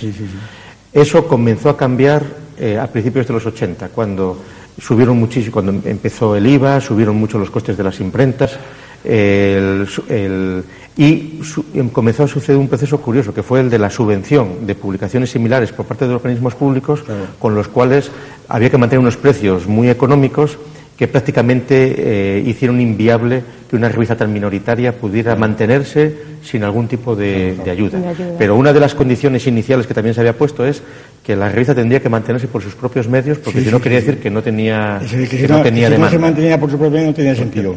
Eso 0.91 1.27
comenzó 1.27 1.69
a 1.69 1.77
cambiar 1.77 2.23
eh, 2.57 2.77
a 2.77 2.88
principios 2.88 3.27
de 3.27 3.33
los 3.33 3.45
80, 3.45 3.89
cuando 3.89 4.38
subieron 4.79 5.17
muchísimo, 5.17 5.53
cuando 5.53 5.71
empezó 5.89 6.35
el 6.35 6.45
IVA, 6.45 6.81
subieron 6.81 7.15
mucho 7.15 7.39
los 7.39 7.50
costes 7.50 7.77
de 7.77 7.83
las 7.83 8.00
imprentas. 8.00 8.59
El, 9.03 9.88
el, 10.09 10.63
y 10.95 11.39
em, 11.73 11.89
comenzó 11.89 12.23
a 12.23 12.27
suceder 12.27 12.57
un 12.57 12.67
proceso 12.67 13.00
curioso, 13.00 13.33
que 13.33 13.43
fue 13.43 13.62
el 13.62 13.69
de 13.69 13.79
la 13.79 13.89
subvención 13.89 14.65
de 14.67 14.75
publicaciones 14.75 15.31
similares 15.31 15.71
por 15.71 15.85
parte 15.85 16.05
de 16.05 16.13
los 16.13 16.21
organismos 16.21 16.55
públicos, 16.55 17.03
con 17.39 17.55
los 17.55 17.67
cuales 17.67 18.12
había 18.47 18.69
que 18.69 18.77
mantener 18.77 19.00
unos 19.00 19.17
precios 19.17 19.67
muy 19.67 19.89
económicos 19.89 20.57
que 20.97 21.07
prácticamente 21.07 21.95
eh, 22.38 22.43
hicieron 22.45 22.79
inviable 22.79 23.43
que 23.74 23.77
una 23.77 23.89
revista 23.89 24.15
tan 24.15 24.32
minoritaria 24.32 24.92
pudiera 24.92 25.36
mantenerse 25.36 26.15
sin 26.44 26.63
algún 26.63 26.88
tipo 26.88 27.15
de, 27.15 27.58
ayuda. 27.72 27.98
Pero 28.38 28.56
una 28.56 28.72
de 28.72 28.80
las 28.80 28.94
condiciones 28.94 29.48
iniciales 29.48 29.88
que 29.88 29.96
también 29.96 30.13
se 30.13 30.22
había 30.22 30.38
puesto 30.38 30.63
es 30.63 30.84
que 31.24 31.36
la 31.36 31.50
revista 31.50 31.74
tendría 31.74 32.00
que 32.00 32.08
mantenerse 32.08 32.48
por 32.48 32.62
sus 32.62 32.75
propios 32.75 33.08
medios, 33.08 33.39
porque 33.39 33.62
si 33.62 33.72
no 33.72 33.82
quería 33.82 33.98
decir 34.01 34.20
que 34.20 34.30
no 34.30 34.44
tenía, 34.44 35.01
que, 35.10 35.48
no, 35.48 35.63
tenía 35.63 35.89
demanda. 35.89 36.12
Si 36.12 36.18
no 36.18 36.20
se 36.20 36.20
mantenía 36.20 36.60
por 36.60 36.70
sus 36.70 36.77
propios 36.77 37.01
medios 37.01 37.10
no 37.10 37.15
tenía 37.15 37.36
sentido. 37.36 37.75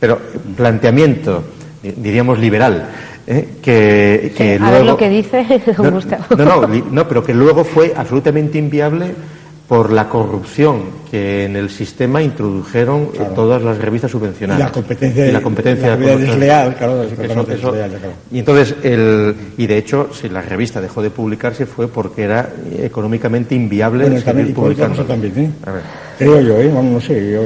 pero 0.00 0.20
planteamiento, 0.56 1.44
diríamos 1.80 2.40
liberal, 2.40 2.88
¿eh? 3.28 3.46
que, 3.62 4.32
que 4.36 4.58
luego, 4.58 4.74
ver 4.74 4.86
lo 4.86 4.96
que 4.96 5.08
dice 5.08 5.46
Gustavo. 5.78 6.24
No, 6.36 6.66
no, 6.66 6.84
no, 6.90 7.06
pero 7.06 7.22
que 7.22 7.32
luego 7.32 7.62
fue 7.62 7.92
absolutamente 7.96 8.58
inviable 8.58 9.14
por 9.68 9.90
la 9.92 10.08
corrupción 10.08 11.04
que 11.10 11.44
en 11.44 11.56
el 11.56 11.70
sistema 11.70 12.22
introdujeron 12.22 13.08
todas 13.34 13.62
las 13.62 13.78
revistas 13.78 14.10
subvencionadas. 14.10 14.60
Y 14.60 14.64
la 14.64 14.72
competencia, 14.72 15.26
y 15.26 15.32
la 15.32 15.40
competencia 15.40 15.96
desleal, 15.96 16.76
claro, 16.76 17.04
Y 18.30 18.38
entonces, 18.40 18.74
el, 18.82 19.34
y 19.56 19.66
de 19.66 19.78
hecho, 19.78 20.10
si 20.12 20.28
la 20.28 20.42
revista 20.42 20.82
dejó 20.82 21.02
de 21.02 21.10
publicarse 21.10 21.64
fue 21.64 21.88
porque 21.88 22.24
era 22.24 22.50
económicamente 22.78 23.54
inviable 23.54 24.04
bueno, 24.04 24.22
también, 24.22 24.52
publicando. 24.52 25.04
también, 25.04 25.32
¿eh? 25.38 25.50
Creo 26.18 26.40
yo, 26.40 26.58
¿eh? 26.58 26.70
no 26.70 27.00
sé, 27.00 27.32
yo, 27.32 27.42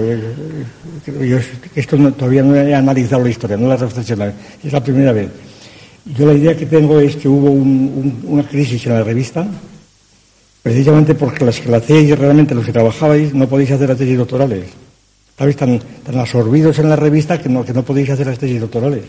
yo, 1.25 1.39
esto 1.75 1.97
todavía 2.13 2.43
no 2.43 2.57
he 2.57 2.75
analizado 2.75 3.23
la 3.23 3.31
historia, 3.31 3.57
no 3.57 3.69
la 3.69 3.75
he 3.75 3.79
reflexionado, 3.79 4.33
es 4.63 4.73
la 4.73 4.83
primera 4.83 5.13
vez. 5.13 5.29
Yo 6.17 6.27
la 6.27 6.33
idea 6.33 6.57
que 6.57 6.67
tengo 6.67 6.99
es 6.99 7.17
que 7.17 7.29
hubo 7.29 7.51
una 7.51 8.43
crisis 8.43 8.85
en 8.87 8.95
la 8.95 9.03
revista, 9.03 9.47
precisamente 10.63 11.15
porque 11.15 11.45
las 11.45 11.61
que 11.61 11.69
la 11.69 11.79
hacíais 11.79 12.19
realmente 12.19 12.55
los 12.55 12.65
que 12.65 12.73
trabajabais 12.73 13.35
no 13.35 13.49
podéis 13.49 13.71
hacer 13.73 13.89
las 13.89 13.99
tesis 13.99 14.19
doctorales. 14.19 14.65
Estabais 15.31 15.57
tan, 15.57 15.79
tan 15.79 16.19
absorbidos 16.19 16.79
en 16.79 16.89
la 16.89 16.97
revista 16.97 17.41
que 17.41 17.49
no, 17.49 17.65
que 17.65 17.73
no 17.73 17.83
podéis 17.83 18.11
hacer 18.11 18.27
las 18.27 18.39
tesis 18.39 18.61
doctorales. 18.61 19.05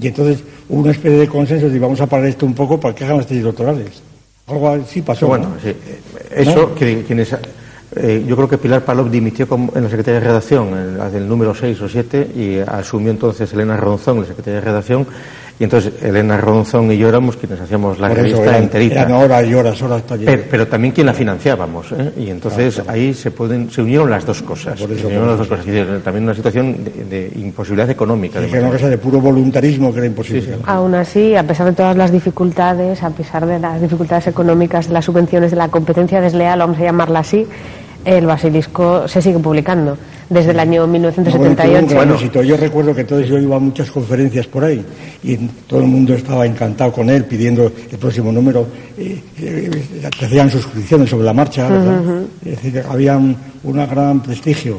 Y 0.00 0.08
entonces 0.08 0.42
hubo 0.68 0.80
una 0.80 0.92
especie 0.92 1.18
de 1.18 1.28
consenso 1.28 1.68
de 1.68 1.78
vamos 1.78 2.00
a 2.00 2.06
parar 2.06 2.26
esto 2.26 2.46
un 2.46 2.54
poco 2.54 2.78
para 2.78 2.94
que 2.94 3.04
hagan 3.04 3.18
las 3.18 3.26
tesis 3.26 3.42
doctorales. 3.42 4.02
Algo 4.46 4.68
así 4.68 5.02
pasó. 5.02 5.26
Bueno, 5.26 5.54
sí. 5.62 5.74
eso, 6.30 6.74
que, 6.74 7.02
quienes, 7.02 7.34
eh, 7.96 8.24
yo 8.26 8.36
creo 8.36 8.48
que 8.48 8.58
Pilar 8.58 8.84
Palop 8.84 9.08
dimitió 9.08 9.48
en 9.74 9.82
la 9.82 9.88
Secretaría 9.88 10.20
de 10.20 10.26
Redacción, 10.26 10.68
el, 10.76 11.14
el 11.14 11.28
número 11.28 11.54
6 11.54 11.80
o 11.80 11.88
7, 11.88 12.30
y 12.36 12.58
asumió 12.58 13.10
entonces 13.10 13.52
Elena 13.52 13.76
Ronzón, 13.76 14.20
la 14.20 14.26
Secretaría 14.26 14.60
de 14.60 14.66
Redacción, 14.66 15.06
y 15.58 15.64
entonces 15.64 16.02
Elena 16.02 16.36
Ronzón 16.36 16.90
y 16.90 16.98
yo 16.98 17.08
éramos 17.08 17.36
quienes 17.36 17.60
hacíamos 17.60 18.00
la 18.00 18.08
revista 18.08 18.58
enterita. 18.58 19.02
Eran 19.02 19.12
horas 19.12 19.46
y 19.46 19.54
horas, 19.54 19.80
horas 19.82 20.02
pero, 20.50 20.66
también 20.66 20.92
quien 20.92 21.06
la 21.06 21.14
financiábamos. 21.14 21.92
¿eh? 21.92 22.12
Y 22.16 22.30
entonces 22.30 22.82
ahí 22.88 23.14
se 23.14 23.30
pueden 23.30 23.70
se 23.70 23.80
unieron 23.82 24.10
las 24.10 24.26
dos 24.26 24.42
cosas. 24.42 24.78
se 24.78 24.84
unieron 24.84 25.28
las 25.28 25.38
dos 25.38 25.46
cosas. 25.46 25.64
también 26.02 26.24
una 26.24 26.34
situación 26.34 26.76
de, 27.08 27.32
imposibilidad 27.36 27.88
económica. 27.88 28.40
Es 28.40 28.52
una 28.52 28.70
cosa 28.70 28.88
de 28.88 28.98
puro 28.98 29.20
voluntarismo 29.20 29.92
que 29.92 29.98
era 29.98 30.06
imposible. 30.06 30.58
Aún 30.66 30.94
así, 30.96 31.36
a 31.36 31.44
pesar 31.44 31.66
de 31.66 31.72
todas 31.72 31.96
las 31.96 32.10
dificultades, 32.10 33.02
a 33.04 33.10
pesar 33.10 33.46
de 33.46 33.60
las 33.60 33.80
dificultades 33.80 34.26
económicas, 34.26 34.88
de 34.88 34.94
las 34.94 35.04
subvenciones, 35.04 35.52
de 35.52 35.56
la 35.56 35.68
competencia 35.68 36.20
desleal, 36.20 36.58
vamos 36.58 36.78
a 36.78 36.82
llamarla 36.82 37.20
así, 37.20 37.46
el 38.04 38.26
basilisco 38.26 39.06
se 39.06 39.22
sigue 39.22 39.38
publicando 39.38 39.96
desde 40.28 40.50
el 40.52 40.60
año 40.60 40.86
1978. 40.86 41.94
bueno, 41.94 42.16
yo 42.18 42.56
recuerdo 42.56 42.94
que 42.94 43.04
todos 43.04 43.26
yo 43.26 43.38
iba 43.38 43.56
a 43.56 43.60
muchas 43.60 43.90
conferencias 43.90 44.46
por 44.46 44.64
ahí 44.64 44.84
y 45.22 45.36
todo 45.66 45.80
el 45.80 45.86
mundo 45.86 46.14
estaba 46.14 46.46
encantado 46.46 46.92
con 46.92 47.10
él 47.10 47.24
pidiendo 47.24 47.70
el 47.90 47.98
próximo 47.98 48.32
número. 48.32 48.66
Eh, 48.96 49.20
eh, 49.40 50.10
hacían 50.22 50.48
suscripciones 50.50 51.10
sobre 51.10 51.24
la 51.24 51.32
marcha, 51.32 51.68
Es 52.44 52.62
decir, 52.62 52.82
había 52.88 53.16
un, 53.16 53.36
gran 53.64 54.20
prestigio. 54.20 54.78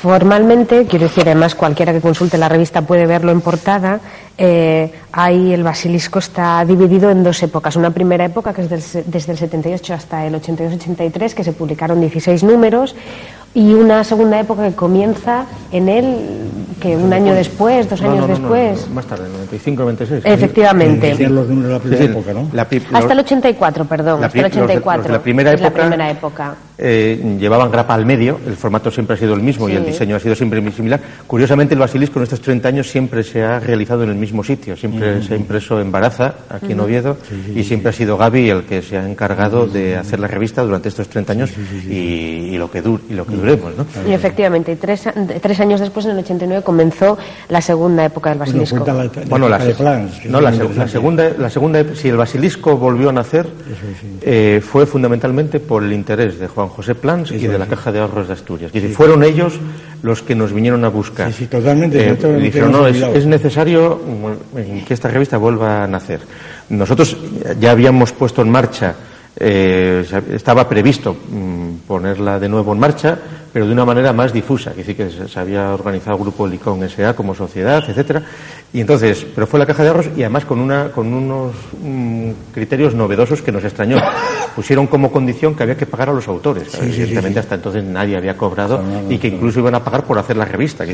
Formalmente, 0.00 0.86
quiero 0.86 1.06
decir, 1.06 1.24
además 1.26 1.54
cualquiera 1.54 1.92
que 1.92 2.00
consulte 2.00 2.38
la 2.38 2.48
revista 2.48 2.82
puede 2.82 3.06
verlo 3.06 3.30
en 3.30 3.40
portada, 3.40 4.00
eh, 4.38 4.90
ahí 5.12 5.52
el 5.52 5.62
basilisco 5.62 6.18
está 6.18 6.64
dividido 6.64 7.10
en 7.10 7.22
dos 7.22 7.42
épocas. 7.42 7.76
Una 7.76 7.90
primera 7.90 8.24
época 8.24 8.52
que 8.52 8.62
es 8.62 8.68
desde 9.06 9.32
el 9.32 9.38
78 9.38 9.94
hasta 9.94 10.26
el 10.26 10.34
82-83, 10.34 11.34
que 11.34 11.44
se 11.44 11.52
publicaron 11.52 12.00
16 12.00 12.42
números 12.42 12.94
y 13.56 13.72
una 13.72 14.04
segunda 14.04 14.38
época 14.38 14.68
que 14.68 14.74
comienza 14.74 15.46
en 15.72 15.88
él, 15.88 16.18
que 16.78 16.94
un 16.94 17.10
año 17.10 17.32
después, 17.32 17.88
dos 17.88 18.02
años 18.02 18.28
después. 18.28 18.86
más 18.90 19.06
tarde, 19.06 19.30
95, 19.30 19.82
96. 19.82 20.22
Efectivamente. 20.26 21.26
los 21.26 21.48
números 21.48 21.68
de 21.68 21.72
la 21.72 21.80
primera 21.80 22.04
época, 22.04 22.32
¿no? 22.34 22.50
hasta 22.98 23.12
el 23.14 23.18
84, 23.20 23.86
perdón, 23.86 24.22
hasta 24.22 24.38
el 24.38 24.44
84. 24.44 25.10
la 25.10 25.22
primera 25.22 25.52
época, 25.52 25.68
la 25.68 25.74
primera 25.74 26.10
época 26.10 26.54
eh, 26.78 27.36
llevaban 27.40 27.70
grapa 27.70 27.94
al 27.94 28.04
medio, 28.04 28.38
el 28.46 28.56
formato 28.56 28.90
siempre 28.90 29.14
ha 29.14 29.18
sido 29.18 29.32
el 29.32 29.40
mismo 29.40 29.68
y 29.68 29.72
el 29.72 29.86
diseño 29.86 30.16
ha 30.16 30.20
sido 30.20 30.34
siempre 30.34 30.60
similar. 30.72 31.00
Curiosamente, 31.26 31.72
el 31.72 31.80
basilisco 31.80 32.18
en 32.18 32.24
estos 32.24 32.42
30 32.42 32.68
años 32.68 32.90
siempre 32.90 33.22
se 33.22 33.42
ha 33.42 33.58
realizado 33.58 34.02
en 34.02 34.10
el 34.10 34.16
mismo 34.16 34.44
sitio, 34.44 34.76
siempre 34.76 35.22
se 35.22 35.34
ha 35.34 35.36
impreso 35.36 35.80
en 35.80 35.90
Baraza, 35.90 36.34
aquí 36.50 36.72
en 36.72 36.80
Oviedo, 36.80 37.16
y 37.54 37.64
siempre 37.64 37.90
ha 37.90 37.92
sido 37.92 38.18
Gaby 38.18 38.50
el 38.50 38.64
que 38.64 38.82
se 38.82 38.98
ha 38.98 39.08
encargado 39.08 39.66
de 39.66 39.96
hacer 39.96 40.20
la 40.20 40.28
revista 40.28 40.62
durante 40.62 40.90
estos 40.90 41.08
30 41.08 41.32
años 41.32 41.50
y, 41.88 42.56
lo 42.58 42.70
que 42.70 42.82
y 43.08 43.14
lo 43.14 43.26
que 43.26 43.36
Y 44.06 44.12
efectivamente, 44.12 44.76
tres, 44.76 45.04
tres 45.40 45.60
años 45.60 45.80
después, 45.80 46.06
en 46.06 46.12
el 46.12 46.18
89, 46.18 46.64
comenzó 46.64 47.18
la 47.48 47.60
segunda 47.60 48.04
época 48.04 48.30
del 48.30 48.38
basilisco. 48.38 48.84
Bueno, 49.28 49.48
la, 49.48 49.58
no, 50.28 50.40
la, 50.40 50.88
segunda, 50.88 51.30
la 51.38 51.50
segunda, 51.50 51.84
si 51.94 52.08
el 52.08 52.16
basilisco 52.16 52.76
volvió 52.76 53.10
a 53.10 53.12
nacer, 53.12 53.46
eh, 54.22 54.60
fue 54.64 54.86
fundamentalmente 54.86 55.60
por 55.60 55.82
el 55.82 55.92
interés 55.92 56.38
de 56.38 56.48
Juan 56.48 56.68
José 56.68 56.94
Plans 56.94 57.30
y 57.30 57.46
de 57.46 57.58
la 57.58 57.66
Caja 57.66 57.92
de 57.92 58.00
Ahorros 58.00 58.28
de 58.28 58.34
Asturias. 58.34 58.70
Y 58.74 58.80
fueron 58.88 59.22
ellos 59.22 59.58
los 60.02 60.22
que 60.22 60.34
nos 60.34 60.52
vinieron 60.52 60.84
a 60.84 60.88
buscar. 60.88 61.32
Sí, 61.32 61.46
totalmente. 61.46 62.08
Eh, 62.10 62.16
dijeron, 62.40 62.72
no, 62.72 62.86
es, 62.86 63.26
necesario 63.26 64.00
que 64.86 64.94
esta 64.94 65.08
revista 65.08 65.36
vuelva 65.36 65.84
a 65.84 65.86
nacer. 65.86 66.20
Nosotros 66.68 67.16
ya 67.60 67.70
habíamos 67.70 68.12
puesto 68.12 68.42
en 68.42 68.50
marcha, 68.50 68.94
eh, 69.36 70.04
estaba 70.32 70.68
previsto 70.68 71.14
mm, 71.14 71.86
ponerla 71.86 72.38
de 72.38 72.48
nuevo 72.48 72.72
en 72.72 72.78
marcha, 72.78 73.18
pero 73.56 73.64
de 73.64 73.72
una 73.72 73.86
manera 73.86 74.12
más 74.12 74.34
difusa, 74.34 74.72
es 74.72 74.76
decir, 74.76 74.94
que 74.94 75.08
se 75.08 75.40
había 75.40 75.72
organizado 75.72 76.18
el 76.18 76.22
Grupo 76.24 76.46
Licón 76.46 76.84
S.A. 76.84 77.16
como 77.16 77.34
sociedad, 77.34 77.82
etcétera, 77.88 78.22
y 78.70 78.82
entonces, 78.82 79.26
pero 79.34 79.46
fue 79.46 79.58
la 79.58 79.64
caja 79.64 79.82
de 79.82 79.88
ahorros 79.88 80.10
y 80.14 80.20
además 80.20 80.44
con, 80.44 80.60
una, 80.60 80.90
con 80.90 81.10
unos 81.10 81.54
mm, 81.82 82.30
criterios 82.52 82.94
novedosos 82.94 83.40
que 83.40 83.50
nos 83.50 83.64
extrañó. 83.64 83.96
Pusieron 84.54 84.86
como 84.88 85.10
condición 85.10 85.54
que 85.54 85.62
había 85.62 85.74
que 85.74 85.86
pagar 85.86 86.10
a 86.10 86.12
los 86.12 86.28
autores. 86.28 86.74
Evidentemente 86.74 87.38
hasta 87.38 87.54
entonces 87.54 87.82
nadie 87.82 88.18
había 88.18 88.36
cobrado 88.36 88.82
y 89.08 89.16
que 89.16 89.28
incluso 89.28 89.60
iban 89.60 89.74
a 89.74 89.82
pagar 89.82 90.04
por 90.04 90.18
hacer 90.18 90.36
la 90.36 90.44
revista. 90.44 90.84
Que, 90.84 90.92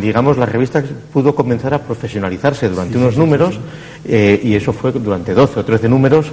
digamos, 0.00 0.36
la 0.36 0.44
revista 0.44 0.82
pudo 1.10 1.34
comenzar 1.34 1.72
a 1.72 1.78
profesionalizarse 1.78 2.68
durante 2.68 2.98
unos 2.98 3.16
números 3.16 3.58
eh, 4.04 4.38
y 4.42 4.54
eso 4.54 4.74
fue 4.74 4.92
durante 4.92 5.32
12 5.32 5.60
o 5.60 5.64
13 5.64 5.88
números. 5.88 6.26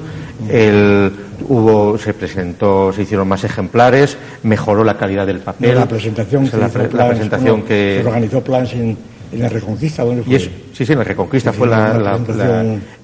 El, 0.50 1.12
hubo, 1.48 1.98
se 1.98 2.14
presentó, 2.14 2.92
se 2.94 3.04
hicieron 3.04 3.28
más 3.28 3.44
ejemplares, 3.44 4.18
mejoró 4.44 4.84
la 4.84 4.98
calidad 4.98 5.26
del 5.26 5.40
papel. 5.40 5.76
la 5.76 5.88
presentación, 5.88 6.48
que, 6.48 6.58
la, 6.58 6.70
presentación 6.70 7.64
que 7.64 8.00
se 8.02 8.08
organizó 8.08 8.44
plan 8.44 8.68
sin 8.68 8.98
en 9.32 9.42
la 9.42 9.50
Reconquista, 9.50 10.04
¿dónde 10.04 10.24
fue? 10.24 10.40
sí, 10.40 10.52
sí, 10.74 10.92
en 10.92 10.98
la 10.98 11.04
Reconquista 11.04 11.54
fue 11.54 11.68
la, 11.68 12.20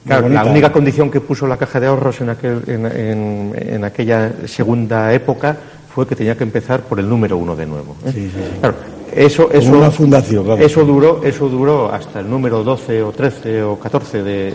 la, 0.06 0.46
única 0.46 0.72
condición 0.72 1.12
que 1.12 1.22
puso 1.22 1.46
la 1.46 1.58
Caja 1.58 1.80
de 1.80 1.88
Ahorros 1.88 2.22
en, 2.22 2.30
aquel, 2.30 2.62
en, 2.68 3.54
en, 3.56 3.84
aquella 3.84 4.32
segunda 4.48 5.13
época 5.13 5.56
fue 5.94 6.08
que 6.08 6.15
tenía 6.15 6.36
que 6.36 6.44
empezar 6.44 6.82
por 6.82 7.00
el 7.00 7.08
número 7.08 7.38
uno 7.38 7.56
de 7.56 7.65
nuevo. 7.65 7.96
¿eh? 8.06 8.12
Sí, 8.13 8.32
claro, 8.60 8.75
eso, 9.16 9.50
eso, 9.52 9.72
una 9.72 9.90
fundación, 9.92 10.62
eso, 10.62 10.84
duró, 10.84 11.22
eso 11.24 11.48
duró 11.48 11.92
hasta 11.92 12.20
el 12.20 12.30
número 12.30 12.64
12 12.64 13.02
o 13.02 13.12
13 13.12 13.64
o 13.64 13.80
14 13.80 14.24
de, 14.24 14.52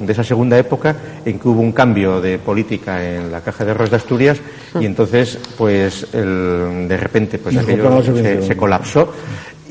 de, 0.00 0.12
esa 0.12 0.24
segunda 0.24 0.58
época 0.58 0.96
en 1.24 1.38
que 1.38 1.48
hubo 1.48 1.60
un 1.60 1.72
cambio 1.72 2.20
de 2.20 2.38
política 2.38 3.02
en 3.04 3.30
la 3.30 3.40
Caja 3.40 3.64
de 3.64 3.70
Ahorros 3.70 3.90
de 3.90 3.96
Asturias 3.96 4.40
y 4.80 4.86
entonces, 4.86 5.38
pues, 5.56 6.08
el, 6.12 6.88
de 6.88 6.96
repente, 6.96 7.38
pues 7.38 7.56
aquello 7.56 8.02
se, 8.02 8.42
se 8.42 8.56
colapsó 8.56 9.08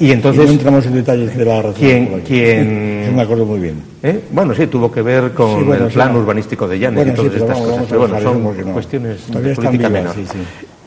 y 0.01 0.11
entonces. 0.11 0.45
no 0.45 0.51
entramos 0.51 0.85
en 0.87 0.93
detalles 0.95 1.37
de 1.37 1.45
la 1.45 1.61
razón. 1.61 1.75
¿Quién, 1.77 2.21
quién... 2.25 3.15
me 3.15 3.21
acuerdo 3.21 3.45
muy 3.45 3.59
bien. 3.59 3.83
¿Eh? 4.01 4.19
Bueno, 4.31 4.55
sí, 4.55 4.65
tuvo 4.65 4.91
que 4.91 5.03
ver 5.03 5.31
con 5.31 5.71
el 5.71 5.87
plan 5.89 6.15
urbanístico 6.15 6.67
de 6.67 6.79
Llanes 6.79 7.07
y 7.07 7.11
todas 7.11 7.35
estas 7.35 7.59
cosas. 7.59 7.85
Pero 7.87 7.99
bueno, 7.99 8.19
son 8.19 8.73
cuestiones 8.73 9.31
de 9.31 9.55
política 9.55 9.89
menor. 9.89 10.15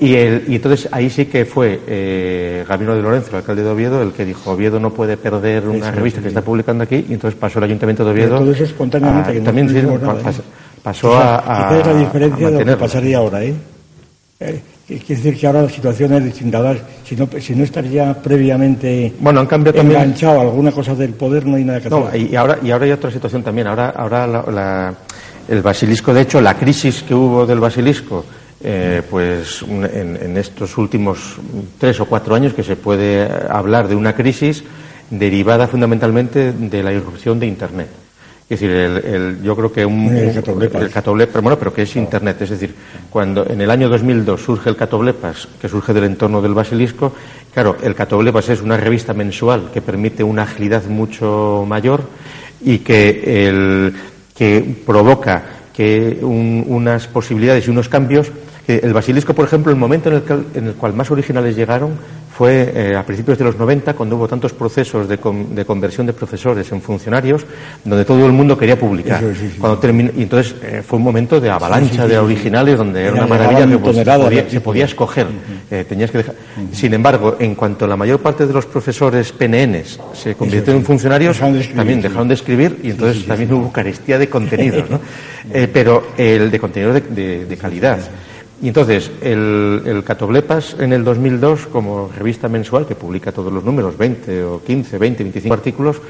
Y, 0.00 0.14
el, 0.14 0.44
y 0.48 0.56
entonces 0.56 0.88
ahí 0.90 1.08
sí 1.08 1.26
que 1.26 1.44
fue 1.44 1.80
eh, 1.86 2.64
Gabino 2.68 2.96
de 2.96 3.02
Lorenzo, 3.02 3.30
el 3.30 3.36
alcalde 3.36 3.62
de 3.62 3.70
Oviedo, 3.70 4.02
el 4.02 4.12
que 4.12 4.24
dijo 4.24 4.50
Oviedo 4.50 4.80
no 4.80 4.90
puede 4.90 5.16
perder 5.16 5.68
una 5.68 5.90
revista 5.92 6.20
que 6.20 6.28
está 6.28 6.42
publicando 6.42 6.82
aquí, 6.82 7.06
y 7.08 7.14
entonces 7.14 7.38
pasó 7.38 7.58
el 7.60 7.66
ayuntamiento 7.66 8.04
de 8.04 8.10
Oviedo. 8.10 8.38
todo 8.38 8.50
eso 8.50 8.64
espontáneamente. 8.64 9.32
que 9.34 9.40
también 9.40 9.68
sí, 9.68 9.80
pasó, 10.82 11.14
a, 11.14 11.68
a. 11.70 11.78
es 11.78 11.86
la 11.86 11.94
diferencia 11.94 12.50
de 12.50 12.58
lo 12.58 12.64
que 12.64 12.76
pasaría 12.76 13.18
ahora, 13.18 13.44
¿eh? 13.44 13.54
eh 14.40 14.62
Quiere 14.86 15.02
decir 15.06 15.38
que 15.38 15.46
ahora 15.46 15.62
la 15.62 15.70
situación 15.70 16.12
es 16.12 16.24
distinta. 16.24 16.76
Si 17.06 17.16
no, 17.16 17.26
si 17.40 17.54
no 17.54 17.64
estaría 17.64 18.12
previamente 18.12 19.14
bueno, 19.18 19.40
han 19.40 19.46
cambiado 19.46 19.80
enganchado 19.80 20.42
alguna 20.42 20.72
cosa 20.72 20.94
del 20.94 21.14
poder, 21.14 21.46
no 21.46 21.56
hay 21.56 21.64
nada 21.64 21.80
que 21.80 21.88
hacer. 21.88 21.98
No, 21.98 22.14
y 22.14 22.36
ahora, 22.36 22.58
y 22.62 22.70
ahora 22.70 22.84
hay 22.84 22.92
otra 22.92 23.10
situación 23.10 23.42
también. 23.42 23.66
Ahora, 23.66 23.94
ahora 23.96 24.26
la, 24.26 24.94
el 25.48 25.62
basilisco, 25.62 26.12
de 26.12 26.20
hecho, 26.20 26.38
la 26.42 26.52
crisis 26.52 27.02
que 27.02 27.14
hubo 27.14 27.46
del 27.46 27.60
basilisco, 27.60 28.26
eh, 28.64 29.02
pues 29.08 29.62
en, 29.62 30.16
en, 30.16 30.36
estos 30.36 30.76
últimos 30.78 31.36
tres 31.78 32.00
o 32.00 32.06
cuatro 32.06 32.34
años 32.34 32.54
que 32.54 32.62
se 32.62 32.76
puede 32.76 33.28
hablar 33.48 33.88
de 33.88 33.94
una 33.94 34.14
crisis 34.14 34.64
derivada 35.10 35.68
fundamentalmente 35.68 36.52
de 36.52 36.82
la 36.82 36.92
irrupción 36.92 37.38
de 37.38 37.46
Internet. 37.46 37.88
Es 38.48 38.60
decir, 38.60 38.76
el, 38.76 39.42
yo 39.42 39.56
creo 39.56 39.72
que 39.72 39.86
un, 39.86 40.14
el 40.14 40.90
catoblepas. 40.90 41.42
bueno, 41.42 41.58
pero 41.58 41.72
que 41.72 41.82
es 41.82 41.96
Internet. 41.96 42.42
Es 42.42 42.50
decir, 42.50 42.74
cuando 43.08 43.46
en 43.48 43.60
el 43.60 43.70
año 43.70 43.88
2002 43.88 44.40
surge 44.40 44.68
el 44.68 44.76
Catoblepas, 44.76 45.48
que 45.60 45.68
surge 45.68 45.94
del 45.94 46.04
entorno 46.04 46.42
del 46.42 46.52
basilisco, 46.52 47.14
claro, 47.54 47.78
el 47.82 47.94
Catoblepas 47.94 48.50
es 48.50 48.60
una 48.60 48.76
revista 48.76 49.14
mensual 49.14 49.70
que 49.72 49.80
permite 49.80 50.22
una 50.22 50.42
agilidad 50.42 50.84
mucho 50.84 51.64
mayor 51.66 52.02
y 52.62 52.78
que, 52.78 53.48
el, 53.48 53.94
que 54.36 54.76
provoca 54.84 55.42
que 55.72 56.18
unas 56.22 57.06
posibilidades 57.06 57.66
y 57.66 57.70
unos 57.70 57.88
cambios. 57.88 58.30
El 58.66 58.94
basilisco, 58.94 59.34
por 59.34 59.44
ejemplo, 59.44 59.70
el 59.70 59.78
momento 59.78 60.08
en 60.08 60.16
el, 60.16 60.46
en 60.54 60.66
el 60.68 60.74
cual 60.74 60.94
más 60.94 61.10
originales 61.10 61.54
llegaron 61.54 61.98
fue 62.34 62.72
eh, 62.74 62.96
a 62.96 63.06
principios 63.06 63.38
de 63.38 63.44
los 63.44 63.56
90, 63.56 63.94
cuando 63.94 64.16
hubo 64.16 64.26
tantos 64.26 64.52
procesos 64.52 65.08
de, 65.08 65.18
conversión 65.18 66.04
de 66.06 66.12
profesores 66.12 66.70
en 66.72 66.82
funcionarios, 66.82 67.46
donde 67.84 68.04
todo 68.04 68.26
el 68.26 68.32
mundo 68.32 68.58
quería 68.58 68.76
publicar. 68.76 69.22
Cuando 69.60 69.80
y 70.16 70.22
entonces 70.22 70.56
eh, 70.62 70.82
fue 70.84 70.96
un 70.96 71.04
momento 71.04 71.40
de 71.40 71.48
avalancha 71.48 72.08
de 72.08 72.18
originales, 72.18 72.76
donde 72.76 73.04
era 73.04 73.12
una 73.12 73.26
maravilla 73.28 73.66
que 73.66 74.50
se, 74.50 74.60
podía, 74.60 74.84
escoger. 74.84 75.28
Eh, 75.70 75.84
tenías 75.88 76.10
que 76.10 76.24
Sin 76.72 76.92
embargo, 76.92 77.36
en 77.38 77.54
cuanto 77.54 77.86
la 77.86 77.96
mayor 77.96 78.18
parte 78.18 78.46
de 78.46 78.52
los 78.52 78.66
profesores 78.66 79.30
PNNs 79.30 80.00
se 80.14 80.34
convirtieron 80.34 80.80
en 80.80 80.84
funcionarios, 80.84 81.38
también 81.38 82.00
dejaron 82.00 82.26
de 82.26 82.34
escribir 82.34 82.80
y 82.82 82.90
entonces 82.90 83.26
también 83.26 83.52
hubo 83.52 83.70
carestía 83.70 84.18
de 84.18 84.28
contenidos, 84.28 84.90
¿no? 84.90 85.00
pero 85.72 86.08
el 86.16 86.50
de 86.50 86.58
contenidos 86.58 87.00
de 87.14 87.58
calidad. 87.60 88.00
Y 88.62 88.68
entonces, 88.68 89.10
el, 89.20 89.82
el, 89.84 90.04
Catoblepas 90.04 90.76
en 90.78 90.92
el 90.92 91.04
2002, 91.04 91.66
como 91.66 92.10
revista 92.16 92.48
mensual 92.48 92.86
que 92.86 92.94
publica 92.94 93.32
todos 93.32 93.52
los 93.52 93.64
números, 93.64 93.98
20 93.98 94.44
o 94.44 94.62
15, 94.62 94.96
20, 94.96 95.22
25 95.24 95.54
artículos, 95.54 96.00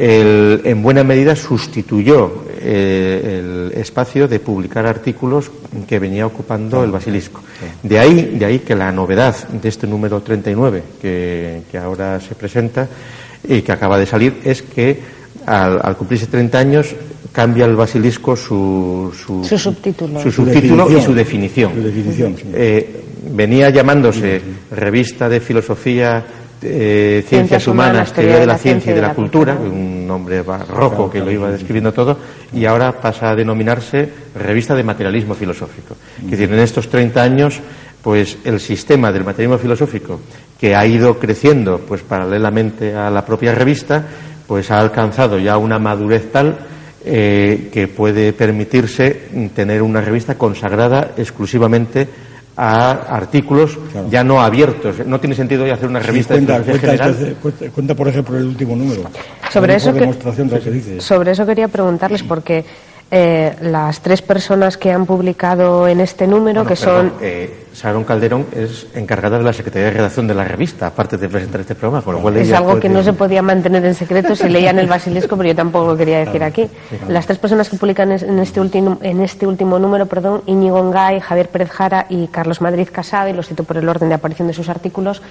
en 0.00 0.82
buena 0.82 1.02
medida 1.02 1.34
sustituyó 1.34 2.44
eh, 2.60 3.40
el 3.40 3.78
espacio 3.78 4.28
de 4.28 4.38
publicar 4.38 4.86
artículos 4.86 5.50
que 5.88 5.98
venía 5.98 6.24
ocupando 6.24 6.84
el 6.84 6.92
Basilisco. 6.92 7.42
De 7.82 7.98
ahí, 7.98 8.36
de 8.38 8.44
ahí 8.44 8.58
que 8.60 8.76
la 8.76 8.92
novedad 8.92 9.48
de 9.48 9.68
este 9.68 9.88
número 9.88 10.20
39 10.20 10.82
que, 11.02 11.62
que 11.70 11.78
ahora 11.78 12.20
se 12.20 12.36
presenta 12.36 12.88
y 13.46 13.62
que 13.62 13.72
acaba 13.72 13.98
de 13.98 14.06
salir 14.06 14.40
es 14.44 14.62
que 14.62 15.00
al, 15.46 15.80
al 15.82 15.96
cumplirse 15.96 16.26
30 16.26 16.58
años 16.58 16.94
cambia 17.32 17.66
el 17.66 17.76
basilisco 17.76 18.36
su, 18.36 19.12
su, 19.14 19.44
subtítulo, 19.58 20.20
su 20.20 20.30
subtítulo 20.30 20.90
y 20.90 21.00
su 21.00 21.14
definición. 21.14 21.72
Eh, 22.54 23.04
venía 23.30 23.70
llamándose 23.70 24.40
Revista 24.70 25.28
de 25.28 25.40
Filosofía, 25.40 26.24
eh, 26.62 27.24
Ciencias, 27.28 27.66
Humanas, 27.68 28.12
Teoría 28.12 28.40
de 28.40 28.46
la 28.46 28.58
Ciencia 28.58 28.92
y 28.92 28.94
de 28.94 29.02
la, 29.02 29.14
Cultura, 29.14 29.54
un 29.54 30.06
nombre 30.06 30.42
barroco 30.42 31.10
que 31.10 31.20
lo 31.20 31.30
iba 31.30 31.50
describiendo 31.50 31.92
todo, 31.92 32.16
y 32.52 32.64
ahora 32.64 32.92
pasa 32.92 33.30
a 33.30 33.36
denominarse 33.36 34.08
Revista 34.34 34.74
de 34.74 34.82
Materialismo 34.82 35.34
Filosófico. 35.34 35.96
Es 36.24 36.30
decir, 36.30 36.52
en 36.52 36.58
estos 36.58 36.88
30 36.88 37.22
años, 37.22 37.60
pues 38.02 38.38
el 38.44 38.60
sistema 38.60 39.12
del 39.12 39.24
materialismo 39.24 39.58
filosófico, 39.58 40.20
que 40.58 40.74
ha 40.74 40.86
ido 40.86 41.18
creciendo 41.18 41.78
pues 41.78 42.02
paralelamente 42.02 42.94
a 42.94 43.10
la 43.10 43.24
propia 43.24 43.54
revista, 43.54 44.04
pues 44.46 44.70
ha 44.70 44.80
alcanzado 44.80 45.38
ya 45.38 45.58
una 45.58 45.78
madurez 45.78 46.32
tal 46.32 46.58
eh, 47.10 47.70
que 47.72 47.88
puede 47.88 48.34
permitirse 48.34 49.28
tener 49.54 49.80
una 49.80 50.02
revista 50.02 50.36
consagrada 50.36 51.12
exclusivamente 51.16 52.06
a 52.54 52.90
artículos 52.90 53.78
ya 54.10 54.22
no 54.22 54.42
abiertos. 54.42 55.06
No 55.06 55.18
tiene 55.18 55.34
sentido 55.34 55.64
hoy 55.64 55.70
hacer 55.70 55.88
una 55.88 56.00
revista 56.00 56.34
cuenta, 56.34 56.60
de 56.60 56.78
general. 56.78 57.36
por 57.96 58.08
ejemplo, 58.08 58.36
el 58.36 58.46
último 58.46 58.76
número. 58.76 59.04
Sobre 59.50 59.76
eso, 59.76 59.94
sobre 60.98 61.30
eso 61.30 61.46
quería 61.46 61.68
preguntarles, 61.68 62.22
porque 62.24 62.64
eh, 63.10 63.56
las 63.62 64.00
tres 64.00 64.20
personas 64.20 64.76
que 64.76 64.92
han 64.92 65.06
publicado 65.06 65.88
en 65.88 66.00
este 66.00 66.26
número, 66.26 66.64
que 66.64 66.76
son... 66.76 67.12
Eh, 67.20 67.64
Sharon 67.74 68.02
Calderón 68.02 68.46
es 68.56 68.88
encargada 68.94 69.38
de 69.38 69.44
la 69.44 69.52
Secretaría 69.52 69.86
de 69.86 69.92
Redacción 69.92 70.26
de 70.26 70.34
la 70.34 70.44
revista, 70.44 70.88
aparte 70.88 71.16
de 71.16 71.28
presentar 71.28 71.60
este 71.60 71.76
programa. 71.76 72.02
es 72.36 72.52
algo 72.52 72.80
que 72.80 72.88
no 72.88 73.04
se 73.04 73.12
podía 73.12 73.40
mantener 73.40 73.84
en 73.84 73.94
secreto 73.94 74.34
si 74.34 74.48
leían 74.48 74.80
el 74.80 74.88
basilisco, 74.88 75.36
pero 75.36 75.50
yo 75.50 75.54
tampoco 75.54 75.92
lo 75.92 75.96
quería 75.96 76.18
decir 76.18 76.42
aquí. 76.42 76.68
Las 77.08 77.26
tres 77.26 77.38
personas 77.38 77.68
que 77.68 77.76
publican 77.76 78.10
en 78.10 78.38
este 78.40 78.60
último, 78.60 78.98
en 79.00 79.20
este 79.20 79.46
último 79.46 79.78
número, 79.78 80.06
perdón, 80.06 80.42
Íñigo 80.46 80.82
Ngay, 80.82 81.20
Javier 81.20 81.48
Pérez 81.50 81.70
Jara 81.70 82.06
y 82.08 82.26
Carlos 82.26 82.60
Madrid 82.60 82.88
Casado, 82.90 83.28
y 83.28 83.32
los 83.32 83.46
cito 83.46 83.62
por 83.62 83.76
el 83.76 83.88
orden 83.88 84.08
de 84.08 84.16
aparición 84.16 84.48
de 84.48 84.54
sus 84.54 84.68
artículos, 84.68 85.22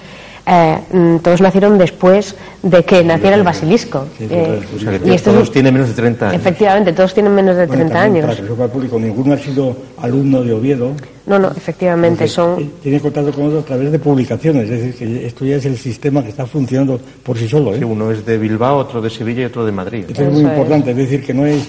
eh, 0.49 0.77
mm, 0.93 1.17
todos 1.17 1.41
nacieron 1.41 1.77
después 1.77 2.33
de 2.63 2.85
que 2.85 3.03
naciera 3.03 3.35
el 3.35 3.43
basilisco. 3.43 4.05
Eh, 4.17 4.61
y 5.03 5.17
todos 5.17 5.51
tienen 5.51 5.73
menos 5.73 5.89
de 5.89 5.93
30 5.93 6.29
años. 6.29 6.41
Efectivamente, 6.41 6.93
todos 6.93 7.13
tienen 7.13 7.35
menos 7.35 7.57
de 7.57 7.67
30 7.67 8.01
años. 8.01 8.25
Para 8.25 8.35
que 8.37 8.47
sepa 8.47 8.67
público, 8.69 8.97
ninguno 8.97 9.33
ha 9.33 9.37
sido 9.37 9.75
alumno 9.97 10.41
de 10.41 10.53
Oviedo. 10.53 10.93
No, 11.25 11.37
no, 11.37 11.51
efectivamente 11.51 12.29
son. 12.29 12.61
Eh, 12.61 12.69
tiene 12.81 13.01
contacto 13.01 13.33
con 13.33 13.47
otros 13.47 13.63
a 13.63 13.67
través 13.67 13.91
de 13.91 13.99
publicaciones, 13.99 14.69
es 14.69 14.69
decir, 14.69 14.95
que 14.95 15.27
esto 15.27 15.43
ya 15.43 15.57
es 15.57 15.65
el 15.65 15.77
sistema 15.77 16.23
que 16.23 16.29
está 16.29 16.45
funcionando 16.45 16.97
por 17.23 17.37
sí 17.37 17.49
solo. 17.49 17.71
uno 17.71 18.09
es 18.09 18.25
de 18.25 18.37
Bilbao, 18.37 18.77
otro 18.77 19.01
de 19.01 19.09
Sevilla 19.09 19.41
y 19.41 19.45
otro 19.45 19.65
de 19.65 19.73
Madrid. 19.73 20.05
Esto 20.07 20.23
es 20.23 20.31
muy 20.31 20.43
importante, 20.43 20.91
es 20.91 20.97
decir, 20.97 21.25
que 21.25 21.33
no 21.33 21.45
es. 21.45 21.67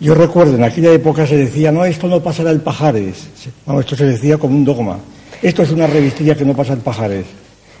yo 0.00 0.14
recuerdo, 0.14 0.56
en 0.56 0.64
aquella 0.64 0.92
época 0.92 1.26
se 1.26 1.38
decía, 1.38 1.72
no, 1.72 1.86
esto 1.86 2.08
no 2.08 2.20
pasará 2.22 2.50
el 2.50 2.60
Pajares. 2.60 3.26
Vamos, 3.64 3.86
esto 3.86 3.96
se 3.96 4.04
decía 4.04 4.36
como 4.36 4.54
un 4.54 4.66
dogma. 4.66 4.98
Esto 5.42 5.62
es 5.62 5.70
una 5.70 5.86
revistilla 5.86 6.34
que 6.34 6.44
no 6.44 6.54
pasa 6.54 6.72
en 6.72 6.80
Pajares 6.80 7.26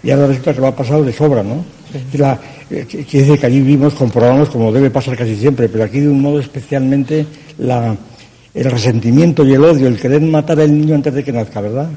y 0.02 0.10
ahora 0.10 0.28
resulta 0.28 0.54
que 0.54 0.60
lo 0.60 0.66
ha 0.68 0.76
pasado 0.76 1.02
de 1.02 1.12
sobra, 1.12 1.42
¿no? 1.42 1.64
Eh, 1.92 2.86
quiere 2.86 3.04
decir 3.10 3.38
que 3.38 3.46
allí 3.46 3.60
vimos, 3.60 3.94
comprobamos, 3.94 4.50
como 4.50 4.70
debe 4.70 4.90
pasar 4.90 5.16
casi 5.16 5.34
siempre, 5.34 5.68
pero 5.68 5.84
aquí 5.84 6.00
de 6.00 6.08
un 6.08 6.20
modo 6.20 6.38
especialmente 6.38 7.26
la, 7.58 7.96
el 8.54 8.70
resentimiento 8.70 9.44
y 9.44 9.54
el 9.54 9.64
odio, 9.64 9.88
el 9.88 9.98
querer 9.98 10.20
matar 10.22 10.60
al 10.60 10.72
niño 10.72 10.94
antes 10.94 11.14
de 11.14 11.24
que 11.24 11.32
nazca, 11.32 11.60
¿verdad? 11.60 11.88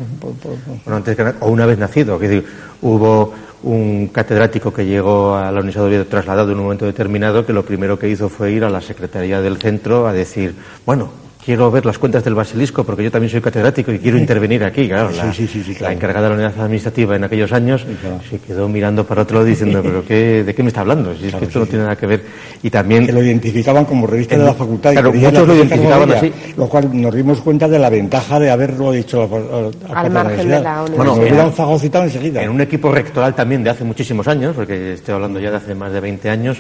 Bueno, 0.85 0.97
antes 0.97 1.15
que 1.15 1.23
o 1.41 1.49
una 1.49 1.65
vez 1.65 1.77
nacido, 1.77 2.17
que 2.17 2.27
decir, 2.27 2.45
hubo 2.81 3.33
un 3.63 4.07
catedrático 4.07 4.73
que 4.73 4.85
llegó 4.85 5.35
a 5.35 5.51
la 5.51 5.59
Universidad 5.59 5.83
de 5.83 5.89
Oviedo 5.89 6.05
trasladado 6.07 6.51
en 6.51 6.57
un 6.57 6.63
momento 6.63 6.85
determinado 6.85 7.45
que 7.45 7.53
lo 7.53 7.63
primero 7.63 7.99
que 7.99 8.09
hizo 8.09 8.29
fue 8.29 8.51
ir 8.51 8.63
a 8.63 8.69
la 8.69 8.81
Secretaría 8.81 9.41
del 9.41 9.57
centro 9.57 10.07
a 10.07 10.13
decir, 10.13 10.55
bueno, 10.85 11.11
quiero 11.43 11.71
ver 11.71 11.85
las 11.85 11.97
cuentas 11.97 12.23
del 12.23 12.35
basilisco 12.35 12.83
porque 12.83 13.03
yo 13.03 13.11
también 13.11 13.29
soy 13.29 13.41
catedrático 13.41 13.91
y 13.91 13.99
quiero 13.99 14.17
intervenir 14.17 14.63
aquí. 14.63 14.87
Claro, 14.87 15.09
la, 15.11 15.91
encargada 15.91 16.29
de 16.29 16.29
la 16.29 16.35
unidad 16.35 16.61
administrativa 16.61 17.15
en 17.15 17.23
aquellos 17.23 17.51
años 17.51 17.85
se 18.29 18.39
quedó 18.39 18.67
mirando 18.69 19.05
para 19.05 19.23
otro 19.23 19.37
lado 19.37 19.45
diciendo, 19.45 19.81
pero 19.83 20.05
qué, 20.05 20.43
¿de 20.43 20.53
qué 20.53 20.63
me 20.63 20.69
está 20.69 20.81
hablando? 20.81 21.15
Si 21.15 21.27
es 21.27 21.35
que 21.35 21.45
esto 21.45 21.59
no 21.59 21.65
tiene 21.65 21.83
nada 21.83 21.95
que 21.95 22.05
ver. 22.05 22.23
Y 22.63 22.69
también... 22.69 23.05
Que 23.05 23.11
lo 23.11 23.23
identificaban 23.23 23.85
como 23.85 24.07
revista 24.07 24.37
de 24.37 24.45
la 24.45 24.53
facultad. 24.53 24.91
Claro, 24.91 25.11
muchos 25.13 25.47
lo 25.47 25.55
identificaban 25.55 26.11
así. 26.11 26.31
Lo 26.55 26.67
cual 26.67 26.89
nos 27.01 27.13
dimos 27.13 27.41
cuenta 27.41 27.67
de 27.67 27.79
la 27.79 27.89
ventaja 27.89 28.39
de 28.39 28.51
haberlo 28.51 28.91
dicho 28.91 29.21
a, 29.21 30.01
Al 30.01 30.11
margen 30.11 30.47
de 30.47 30.59
la 30.59 30.83
universidad. 30.83 31.51
Bueno, 31.57 32.03
enseguida. 32.03 32.43
En 32.43 32.49
un 32.49 32.61
equipo 32.61 32.91
rectoral 32.91 33.33
también 33.33 33.63
de 33.63 33.69
hace 33.69 33.83
muchísimos 33.83 34.27
años, 34.27 34.55
porque 34.55 34.93
estoy 34.93 35.15
hablando 35.15 35.39
ya 35.39 35.51
de 35.51 35.57
hace 35.57 35.75
más 35.75 35.91
de 35.91 35.99
20 35.99 36.29
años, 36.29 36.59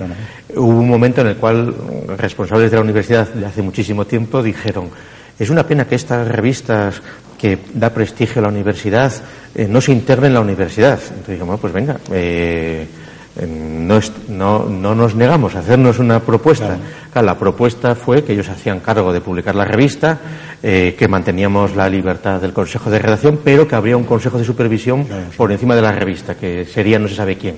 hubo 0.55 0.67
un 0.67 0.89
momento 0.89 1.21
en 1.21 1.27
el 1.27 1.35
cual 1.37 1.73
responsables 2.17 2.71
de 2.71 2.77
la 2.77 2.83
universidad 2.83 3.27
de 3.29 3.45
hace 3.45 3.61
muchísimo 3.61 4.05
tiempo 4.05 4.41
dijeron 4.41 4.70
es 5.39 5.49
una 5.49 5.65
pena 5.65 5.85
que 5.85 5.95
estas 5.95 6.27
revistas 6.27 7.01
que 7.37 7.57
da 7.73 7.89
prestigio 7.89 8.39
a 8.39 8.43
la 8.43 8.49
universidad 8.49 9.11
eh, 9.55 9.67
no 9.67 9.81
se 9.81 9.91
integren 9.91 10.27
en 10.27 10.33
la 10.35 10.41
universidad. 10.41 10.99
Entonces 11.09 11.39
bueno, 11.39 11.57
pues 11.57 11.73
venga, 11.73 11.97
eh, 12.11 12.85
no, 14.29 14.65
no, 14.69 14.95
nos 14.95 15.15
negamos 15.15 15.55
a 15.55 15.59
hacernos 15.59 15.99
una 15.99 16.19
propuesta. 16.19 16.77
la 17.15 17.37
propuesta 17.37 17.95
fue 17.95 18.23
que 18.23 18.33
ellos 18.33 18.49
hacían 18.49 18.81
cargo 18.81 19.13
de 19.13 19.21
publicar 19.21 19.55
la 19.55 19.63
revista, 19.63 20.19
eh, 20.61 20.95
que 20.97 21.07
manteníamos 21.07 21.75
la 21.75 21.89
libertad 21.89 22.41
del 22.41 22.51
Consejo 22.51 22.89
de 22.89 22.99
Redacción, 22.99 23.39
pero 23.43 23.67
que 23.67 23.75
habría 23.75 23.95
un 23.95 24.03
Consejo 24.03 24.37
de 24.37 24.43
Supervisión 24.43 25.07
por 25.37 25.51
encima 25.51 25.75
de 25.75 25.81
la 25.81 25.91
revista, 25.91 26.35
que 26.35 26.65
sería 26.65 26.99
no 26.99 27.07
se 27.07 27.15
sabe 27.15 27.37
quién. 27.37 27.55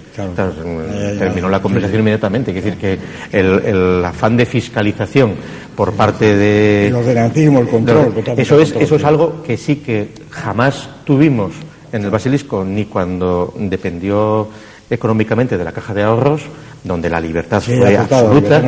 terminó 1.18 1.50
la 1.50 1.62
conversación 1.62 2.02
inmediatamente. 2.02 2.52
Es 2.52 2.64
decir, 2.64 2.78
que 2.78 3.00
el 3.32 4.06
afán 4.06 4.38
de 4.38 4.46
fiscalización 4.46 5.36
por 5.76 5.94
parte 5.94 6.36
de... 6.36 6.88
El 6.88 6.96
ordenantismo, 6.96 7.60
el 7.60 7.68
control. 7.68 8.14
eso, 8.38 8.60
es, 8.60 8.76
eso 8.76 8.96
es 8.96 9.04
algo 9.04 9.42
que 9.44 9.58
sí 9.58 9.78
que 9.78 10.10
jamás 10.30 10.90
tuvimos 11.04 11.54
en 11.92 12.04
el 12.04 12.10
basilisco, 12.10 12.64
ni 12.64 12.86
cuando 12.86 13.54
dependió 13.58 14.50
económicamente 14.94 15.58
de 15.58 15.64
la 15.64 15.72
caja 15.72 15.94
de 15.94 16.04
ahorros, 16.04 16.44
donde 16.84 17.10
la 17.10 17.20
libertad 17.20 17.62
fue 17.62 17.98
absoluta, 17.98 18.62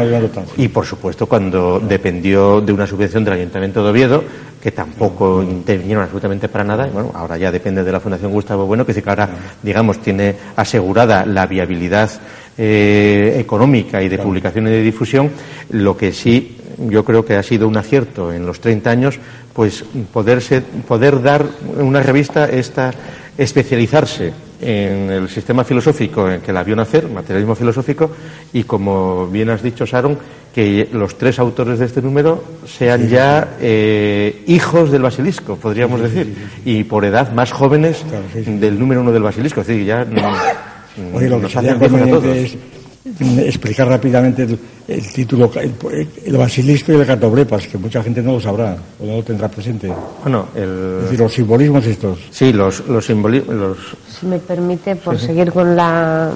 y 0.58 0.68
por 0.70 0.86
supuesto 0.86 1.28
cuando 1.28 1.80
dependió 1.80 2.62
de 2.62 2.72
una 2.72 2.88
subvención 2.88 3.24
del 3.24 3.34
Ayuntamiento 3.36 3.84
de 3.84 3.90
Oviedo, 3.90 4.24
que 4.62 4.72
tampoco 4.72 5.44
intervinieron 5.44 6.04
absolutamente 6.04 6.48
para 6.48 6.64
nada, 6.64 6.88
y 6.88 6.92
bueno, 6.92 7.12
ahora 7.14 7.38
ya 7.38 7.52
depende 7.52 7.84
de 7.84 7.92
la 7.92 8.00
Fundación 8.00 8.32
Gustavo 8.32 8.66
Bueno, 8.66 8.86
que 8.86 8.94
sí 8.94 9.02
que 9.02 9.10
ahora, 9.10 9.30
digamos, 9.62 10.00
tiene 10.00 10.36
asegurada 10.56 11.26
la 11.26 11.46
viabilidad 11.46 12.10
eh, 12.58 13.38
económica 13.40 14.02
y 14.02 14.10
de 14.10 14.18
publicación 14.18 14.68
y 14.68 14.72
de 14.72 14.82
difusión, 14.82 15.30
lo 15.70 15.96
que 15.96 16.12
sí 16.12 16.58
yo 16.78 17.06
creo 17.06 17.24
que 17.24 17.36
ha 17.36 17.44
sido 17.44 17.68
un 17.68 17.78
acierto 17.78 18.34
en 18.34 18.46
los 18.46 18.60
30 18.60 18.90
años, 18.90 19.20
pues 19.54 19.86
poderse, 20.12 20.62
poder 20.62 21.22
dar 21.22 21.46
una 21.78 22.02
revista 22.02 22.46
esta 22.46 22.92
especializarse 23.38 24.34
en 24.62 25.10
el 25.10 25.30
sistema 25.30 25.64
filosófico 25.64 26.30
en 26.30 26.42
que 26.42 26.54
la 26.54 26.64
vio 26.64 26.76
nacer, 26.76 27.08
materialismo 27.10 27.56
filosófico, 27.56 28.12
y 28.54 28.64
como 28.64 29.28
bien 29.28 29.50
has 29.50 29.62
dicho, 29.62 29.86
Sharon, 29.86 30.18
que 30.54 30.88
los 30.94 31.18
tres 31.18 31.38
autores 31.40 31.80
de 31.80 31.86
este 31.86 32.02
número 32.02 32.44
sean 32.66 33.10
ya 33.10 33.56
eh, 33.60 34.44
hijos 34.48 34.92
del 34.92 35.02
basilisco, 35.02 35.58
podríamos 35.58 36.02
decir, 36.02 36.34
y 36.64 36.86
por 36.86 37.04
edad 37.04 37.34
más 37.34 37.52
jóvenes 37.52 38.06
del 38.46 38.80
número 38.80 39.02
uno 39.02 39.12
del 39.12 39.24
basilisco. 39.24 39.62
Es 39.62 39.68
decir, 39.68 39.86
ya 39.86 40.06
nos 40.06 41.56
hacen 41.56 41.76
a 41.76 42.08
todos 42.08 42.58
explicar 43.06 43.88
rápidamente 43.88 44.48
el, 44.88 45.14
título, 45.14 45.52
el, 45.56 46.38
basilisco 46.38 46.92
y 46.92 46.96
el 46.96 47.06
catoblepas, 47.06 47.68
que 47.68 47.78
mucha 47.78 48.02
gente 48.02 48.22
no 48.22 48.34
lo 48.34 48.42
sabrá 48.42 48.76
o 49.00 49.06
no 49.06 49.18
lo 49.18 49.24
tendrá 49.24 49.48
presente. 49.48 49.92
Bueno, 50.24 50.48
el... 50.56 50.98
Es 50.98 51.04
decir, 51.04 51.20
los 51.20 51.34
simbolismos 51.34 51.86
estos. 51.86 52.20
Sí, 52.32 52.52
los, 52.52 52.88
los 52.88 53.06
simbolismos. 53.06 53.78
Si 54.10 54.26
me 54.26 54.40
permite, 54.40 54.96
por 54.96 55.20
seguir 55.20 55.52
con 55.52 55.76
la, 55.76 56.32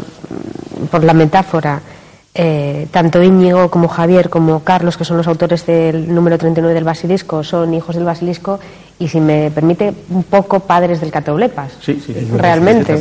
por 0.92 1.04
la 1.04 1.14
metáfora, 1.14 1.82
eh, 2.36 2.88
tanto 2.92 3.24
Íñigo 3.24 3.70
como 3.72 3.88
Javier 3.88 4.30
como 4.30 4.64
Carlos, 4.64 4.96
que 4.96 5.06
son 5.06 5.18
los 5.18 5.28
autores 5.28 5.66
del 5.66 6.14
número 6.14 6.38
39 6.38 6.76
del 6.76 6.84
basilisco, 6.84 7.44
son 7.44 7.74
hijos 7.74 7.96
del 7.96 8.06
basilisco 8.06 8.60
y 9.00 9.08
si 9.08 9.22
me 9.22 9.50
permite, 9.50 9.94
un 10.10 10.24
poco 10.24 10.60
padres 10.60 11.00
del 11.00 11.10
catoblepas. 11.10 11.72
Sí, 11.82 12.04
sí, 12.06 12.14
realmente. 12.36 13.00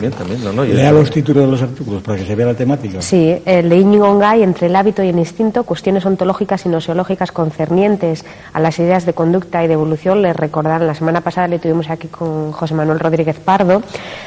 Lea 0.72 0.92
los 0.92 1.10
títulos 1.10 1.44
de 1.44 1.50
los 1.50 1.60
artículos 1.60 2.02
para 2.02 2.18
que 2.18 2.24
se 2.24 2.36
vea 2.36 2.46
la 2.46 2.54
temática. 2.54 3.02
Sí, 3.02 3.36
el 3.44 3.68
de 3.68 3.76
Íñigo 3.76 4.14
Ngay, 4.14 4.44
entre 4.44 4.68
el 4.68 4.76
hábito 4.76 5.02
y 5.02 5.08
el 5.08 5.18
instinto, 5.18 5.64
cuestiones 5.64 6.06
ontológicas 6.06 6.64
y 6.66 6.68
nociológicas 6.68 7.32
concernientes 7.32 8.24
a 8.52 8.60
las 8.60 8.78
ideas 8.78 9.06
de 9.06 9.12
conducta 9.12 9.64
y 9.64 9.66
de 9.66 9.74
evolución, 9.74 10.22
les 10.22 10.36
recordarán, 10.36 10.86
la 10.86 10.94
semana 10.94 11.20
pasada 11.20 11.48
le 11.48 11.58
tuvimos 11.58 11.90
aquí 11.90 12.06
con 12.06 12.52
José 12.52 12.74
Manuel 12.74 13.00
Rodríguez 13.00 13.40
Pardo, 13.40 13.82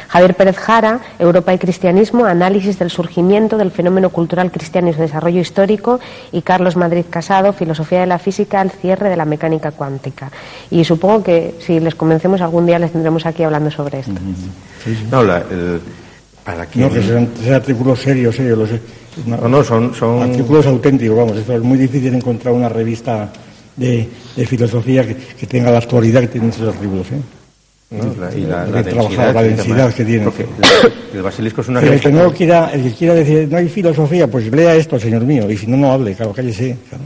Javier 0.09 0.35
Pérez 0.35 0.57
Jara, 0.57 0.99
Europa 1.19 1.53
y 1.53 1.57
Cristianismo, 1.57 2.25
análisis 2.25 2.79
del 2.79 2.89
surgimiento 2.89 3.57
del 3.57 3.71
fenómeno 3.71 4.09
cultural 4.09 4.51
cristiano 4.51 4.89
y 4.89 4.93
su 4.93 4.99
desarrollo 4.99 5.39
histórico, 5.39 6.01
y 6.33 6.41
Carlos 6.41 6.75
Madrid 6.75 7.05
Casado, 7.09 7.53
filosofía 7.53 8.01
de 8.01 8.07
la 8.07 8.19
física, 8.19 8.59
al 8.59 8.71
cierre 8.71 9.07
de 9.07 9.15
la 9.15 9.23
mecánica 9.23 9.71
cuántica. 9.71 10.29
Y 10.69 10.83
supongo 10.83 11.23
que 11.23 11.60
si 11.61 11.79
les 11.79 11.95
convencemos 11.95 12.41
algún 12.41 12.65
día 12.65 12.79
les 12.79 12.91
tendremos 12.91 13.25
aquí 13.25 13.43
hablando 13.43 13.71
sobre 13.71 13.99
esto. 13.99 14.13
No, 15.11 15.23
para 16.43 16.65
que... 16.65 16.79
No, 16.79 16.91
que 16.91 17.01
sean, 17.01 17.29
artículos 17.53 17.99
serios, 17.99 18.35
serios. 18.35 18.69
no, 19.25 19.47
no, 19.47 19.63
son, 19.63 19.93
son... 19.93 20.21
Artículos 20.23 20.65
auténticos, 20.65 21.17
vamos. 21.17 21.37
Esto 21.37 21.55
es 21.55 21.61
muy 21.61 21.77
difícil 21.77 22.13
encontrar 22.13 22.53
una 22.53 22.69
revista 22.69 23.31
de, 23.75 24.09
filosofía 24.45 25.07
que, 25.07 25.45
tenga 25.47 25.71
la 25.71 25.79
actualidad 25.79 26.21
que 26.21 26.27
tienen 26.27 26.49
esos 26.49 26.73
artículos, 26.73 27.07
¿eh? 27.11 27.21
y 27.91 28.41
la, 28.45 28.65
densidad, 28.65 29.33
la 29.33 29.43
densidad 29.43 29.93
que 29.93 30.05
tiene. 30.05 30.31
el 31.13 31.21
basilisco 31.21 31.59
es 31.59 31.67
una 31.67 31.81
el 31.81 31.99
que, 31.99 32.09
no 32.09 32.31
quiera, 32.31 32.71
el 32.71 32.83
que 32.83 32.91
quiera 32.93 33.13
decir, 33.15 33.49
no 33.51 33.57
hay 33.57 33.67
filosofía, 33.67 34.27
pues 34.27 34.49
lea 34.49 34.75
esto, 34.75 34.97
señor 34.97 35.23
mío, 35.23 35.49
y 35.51 35.57
si 35.57 35.67
no, 35.67 35.75
no 35.75 35.91
hable, 35.91 36.15
claro, 36.15 36.31
cállese. 36.31 36.77
Claro. 36.87 37.03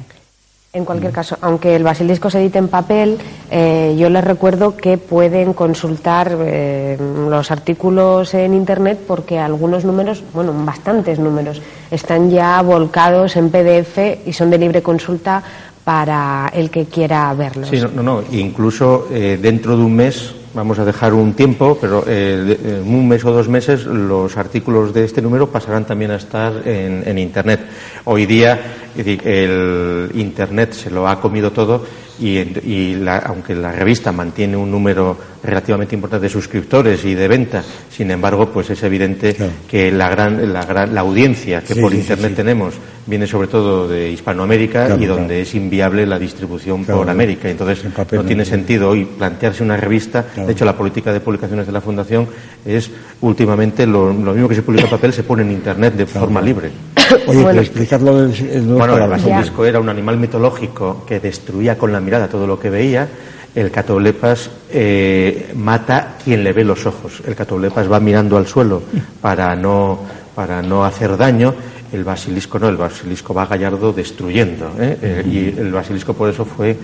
En 0.76 0.84
cualquier 0.84 1.14
caso, 1.14 1.38
aunque 1.40 1.74
el 1.74 1.84
basilisco 1.84 2.30
se 2.30 2.42
edite 2.42 2.60
en 2.60 2.68
papel, 2.68 3.18
eh, 3.50 3.96
yo 3.98 4.10
les 4.10 4.22
recuerdo 4.22 4.76
que 4.76 4.98
pueden 4.98 5.54
consultar 5.54 6.36
eh, 6.38 6.98
los 7.30 7.50
artículos 7.50 8.34
en 8.34 8.54
Internet 8.54 9.00
porque 9.08 9.40
algunos 9.40 9.86
números, 9.86 10.22
bueno, 10.34 10.54
bastantes 10.66 11.18
números, 11.18 11.62
están 11.90 12.30
ya 12.30 12.62
volcados 12.62 13.38
en 13.38 13.52
PDF 13.52 14.28
y 14.28 14.34
son 14.34 14.50
de 14.50 14.58
libre 14.58 14.82
consulta 14.82 15.42
para 15.86 16.52
el 16.54 16.70
que 16.70 16.88
quiera 16.88 17.34
verlos. 17.34 17.70
Sí, 17.70 17.80
no, 17.94 18.04
no, 18.04 18.22
incluso 18.34 19.08
eh, 19.14 19.40
dentro 19.42 19.78
de 19.78 19.84
un 19.84 19.96
mes 19.96 20.36
vamos 20.56 20.78
a 20.80 20.84
dejar 20.84 21.14
un 21.14 21.34
tiempo, 21.34 21.78
pero 21.80 22.04
en 22.08 22.82
un 22.88 23.08
mes 23.08 23.24
o 23.26 23.32
dos 23.32 23.48
meses 23.50 23.86
los 23.86 24.38
artículos 24.38 24.94
de 24.94 25.04
este 25.04 25.22
número 25.22 25.50
pasarán 25.50 25.86
también 25.86 26.12
a 26.12 26.16
estar 26.16 26.66
en, 26.66 27.18
Internet. 27.18 27.60
Hoy 28.06 28.26
día 28.26 28.85
el 28.98 30.12
Internet 30.16 30.74
se 30.74 30.90
lo 30.90 31.08
ha 31.08 31.20
comido 31.20 31.52
todo 31.52 31.86
y, 32.20 32.96
aunque 33.26 33.56
la 33.56 33.72
revista 33.72 34.12
mantiene 34.12 34.56
un 34.56 34.72
número 34.72 35.18
relativamente 35.44 35.96
importante 35.96 36.24
de 36.24 36.30
suscriptores 36.30 37.04
y 37.06 37.14
de 37.14 37.28
venta, 37.28 37.64
sin 37.90 38.10
embargo, 38.10 38.50
pues 38.52 38.70
es 38.70 38.82
evidente 38.84 39.36
que 39.70 39.92
la 39.92 40.10
gran, 40.10 40.54
la 40.54 41.02
audiencia 41.02 41.62
que 41.62 41.76
por 41.76 41.94
Internet 41.94 42.36
tenemos 42.36 42.76
viene 43.06 43.28
sobre 43.28 43.48
todo 43.48 43.88
de 43.88 44.10
Hispanoamérica 44.12 44.98
y 45.00 45.06
donde 45.06 45.42
es 45.42 45.54
inviable 45.56 46.06
la 46.06 46.18
distribución 46.18 46.86
por 46.86 47.10
América. 47.10 47.50
Entonces, 47.50 47.86
no 48.12 48.24
tiene 48.24 48.46
sentido 48.46 48.90
hoy 48.90 49.06
plantearse 49.06 49.64
una 49.64 49.78
revista. 49.78 50.26
De 50.36 50.52
hecho, 50.52 50.66
la 50.66 50.76
política 50.76 51.12
de 51.12 51.20
publicaciones 51.20 51.68
de 51.68 51.74
la 51.74 51.82
Fundación 51.82 52.28
es 52.66 52.90
últimamente 53.22 53.86
lo, 53.86 54.14
mismo 54.14 54.48
que 54.48 54.56
se 54.56 54.64
publica 54.64 54.86
en 54.86 54.90
papel 54.90 55.14
se 55.14 55.24
pone 55.24 55.44
en 55.44 55.52
Internet 55.52 55.96
de 55.96 56.06
forma 56.06 56.42
libre. 56.42 56.72
Oye, 57.28 57.44
bueno, 57.44 57.62
explicarlo 57.62 58.28
del 58.28 58.62
Bueno, 58.64 58.98
el 58.98 59.10
basilisco 59.10 59.66
era 59.66 59.80
un 59.80 59.90
animal 59.90 60.18
mitológico 60.18 61.04
que 61.06 61.20
destruía 61.20 61.78
con 61.78 61.92
la 61.92 62.00
mirada 62.00 62.28
todo 62.28 62.48
lo 62.48 62.60
que 62.60 62.70
veía. 62.70 63.08
El 63.54 63.72
catolepas 63.72 64.50
eh, 64.70 65.52
mata 65.56 66.18
quien 66.24 66.44
le 66.44 66.52
ve 66.52 66.64
los 66.64 66.86
ojos. 66.86 67.22
El 67.26 67.36
catolepas 67.36 67.90
va 67.90 68.00
mirando 68.00 68.38
al 68.38 68.48
suelo 68.48 68.82
para 69.22 69.56
no, 69.56 70.00
para 70.36 70.62
no 70.62 70.84
hacer 70.84 71.16
daño 71.16 71.54
el 71.96 72.04
basilisco 72.04 72.60
no, 72.60 72.68
el 72.70 72.78
basilisco 72.78 73.34
va 73.34 73.46
gallardo 73.46 73.94
destruyendo. 73.94 74.72
¿eh? 74.80 74.98
Eh, 75.02 75.24
y 75.26 75.60
el 75.60 75.72
basilisco 75.72 76.14
por 76.14 76.30
eso 76.30 76.46
fue 76.46 76.78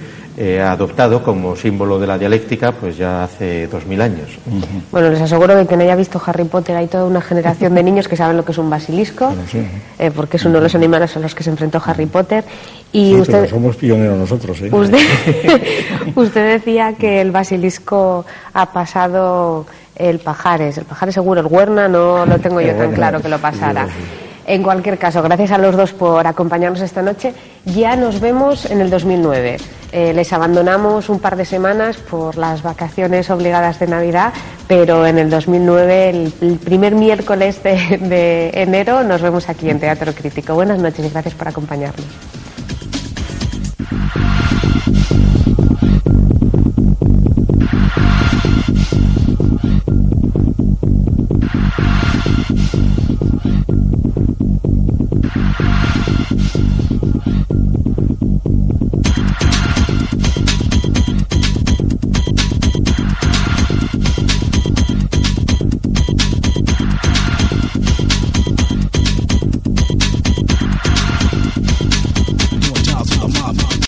eh, 0.43 0.59
adoptado 0.59 1.21
como 1.21 1.55
símbolo 1.55 1.99
de 1.99 2.07
la 2.07 2.17
dialéctica 2.17 2.71
pues 2.71 2.97
ya 2.97 3.25
hace 3.25 3.67
dos 3.67 3.85
mil 3.85 4.01
años. 4.01 4.39
Bueno, 4.91 5.11
les 5.11 5.21
aseguro 5.21 5.55
que 5.55 5.67
quien 5.67 5.81
haya 5.81 5.95
visto 5.95 6.19
Harry 6.25 6.45
Potter 6.45 6.75
hay 6.77 6.87
toda 6.87 7.05
una 7.05 7.21
generación 7.21 7.75
de 7.75 7.83
niños 7.83 8.07
que 8.07 8.17
saben 8.17 8.37
lo 8.37 8.43
que 8.43 8.51
es 8.51 8.57
un 8.57 8.67
basilisco, 8.67 9.35
porque 10.15 10.37
es 10.37 10.45
uno 10.45 10.55
de 10.55 10.61
los 10.61 10.73
animales 10.73 11.15
a 11.15 11.19
los 11.19 11.35
que 11.35 11.43
se 11.43 11.51
enfrentó 11.51 11.79
Harry 11.85 12.07
Potter. 12.07 12.43
Y 12.91 13.13
usted, 13.17 13.47
somos 13.51 13.75
pioneros 13.75 14.17
nosotros. 14.17 14.59
Usted, 16.15 16.53
decía 16.53 16.93
que 16.93 17.21
el 17.21 17.29
basilisco 17.29 18.25
ha 18.55 18.65
pasado 18.71 19.67
el 19.95 20.17
Pajares, 20.17 20.79
el 20.79 20.85
Pajares 20.85 21.13
seguro, 21.13 21.41
el 21.41 21.47
Huerna 21.47 21.87
no 21.87 22.25
lo 22.25 22.39
tengo 22.39 22.61
yo 22.61 22.73
tan 22.73 22.93
claro 22.93 23.21
que 23.21 23.29
lo 23.29 23.37
pasara. 23.37 23.87
En 24.47 24.63
cualquier 24.63 24.97
caso, 24.97 25.21
gracias 25.21 25.51
a 25.51 25.59
los 25.59 25.77
dos 25.77 25.93
por 25.93 26.25
acompañarnos 26.25 26.81
esta 26.81 27.03
noche. 27.03 27.31
Ya 27.63 27.95
nos 27.95 28.19
vemos 28.19 28.65
en 28.65 28.81
el 28.81 28.89
2009. 28.89 29.57
Eh, 29.91 30.13
les 30.13 30.31
abandonamos 30.31 31.09
un 31.09 31.19
par 31.19 31.35
de 31.35 31.43
semanas 31.43 31.97
por 31.97 32.37
las 32.37 32.63
vacaciones 32.63 33.29
obligadas 33.29 33.77
de 33.79 33.87
Navidad, 33.87 34.31
pero 34.67 35.05
en 35.05 35.17
el 35.17 35.29
2009, 35.29 36.09
el, 36.09 36.59
primer 36.59 36.95
miércoles 36.95 37.61
de, 37.61 37.97
de 37.97 38.51
enero, 38.53 39.03
nos 39.03 39.21
vemos 39.21 39.49
aquí 39.49 39.69
en 39.69 39.79
Teatro 39.79 40.13
Crítico. 40.13 40.53
Buenas 40.53 40.79
noches 40.79 41.05
y 41.05 41.09
gracias 41.09 41.35
por 41.35 41.49
acompañarnos. 41.49 42.07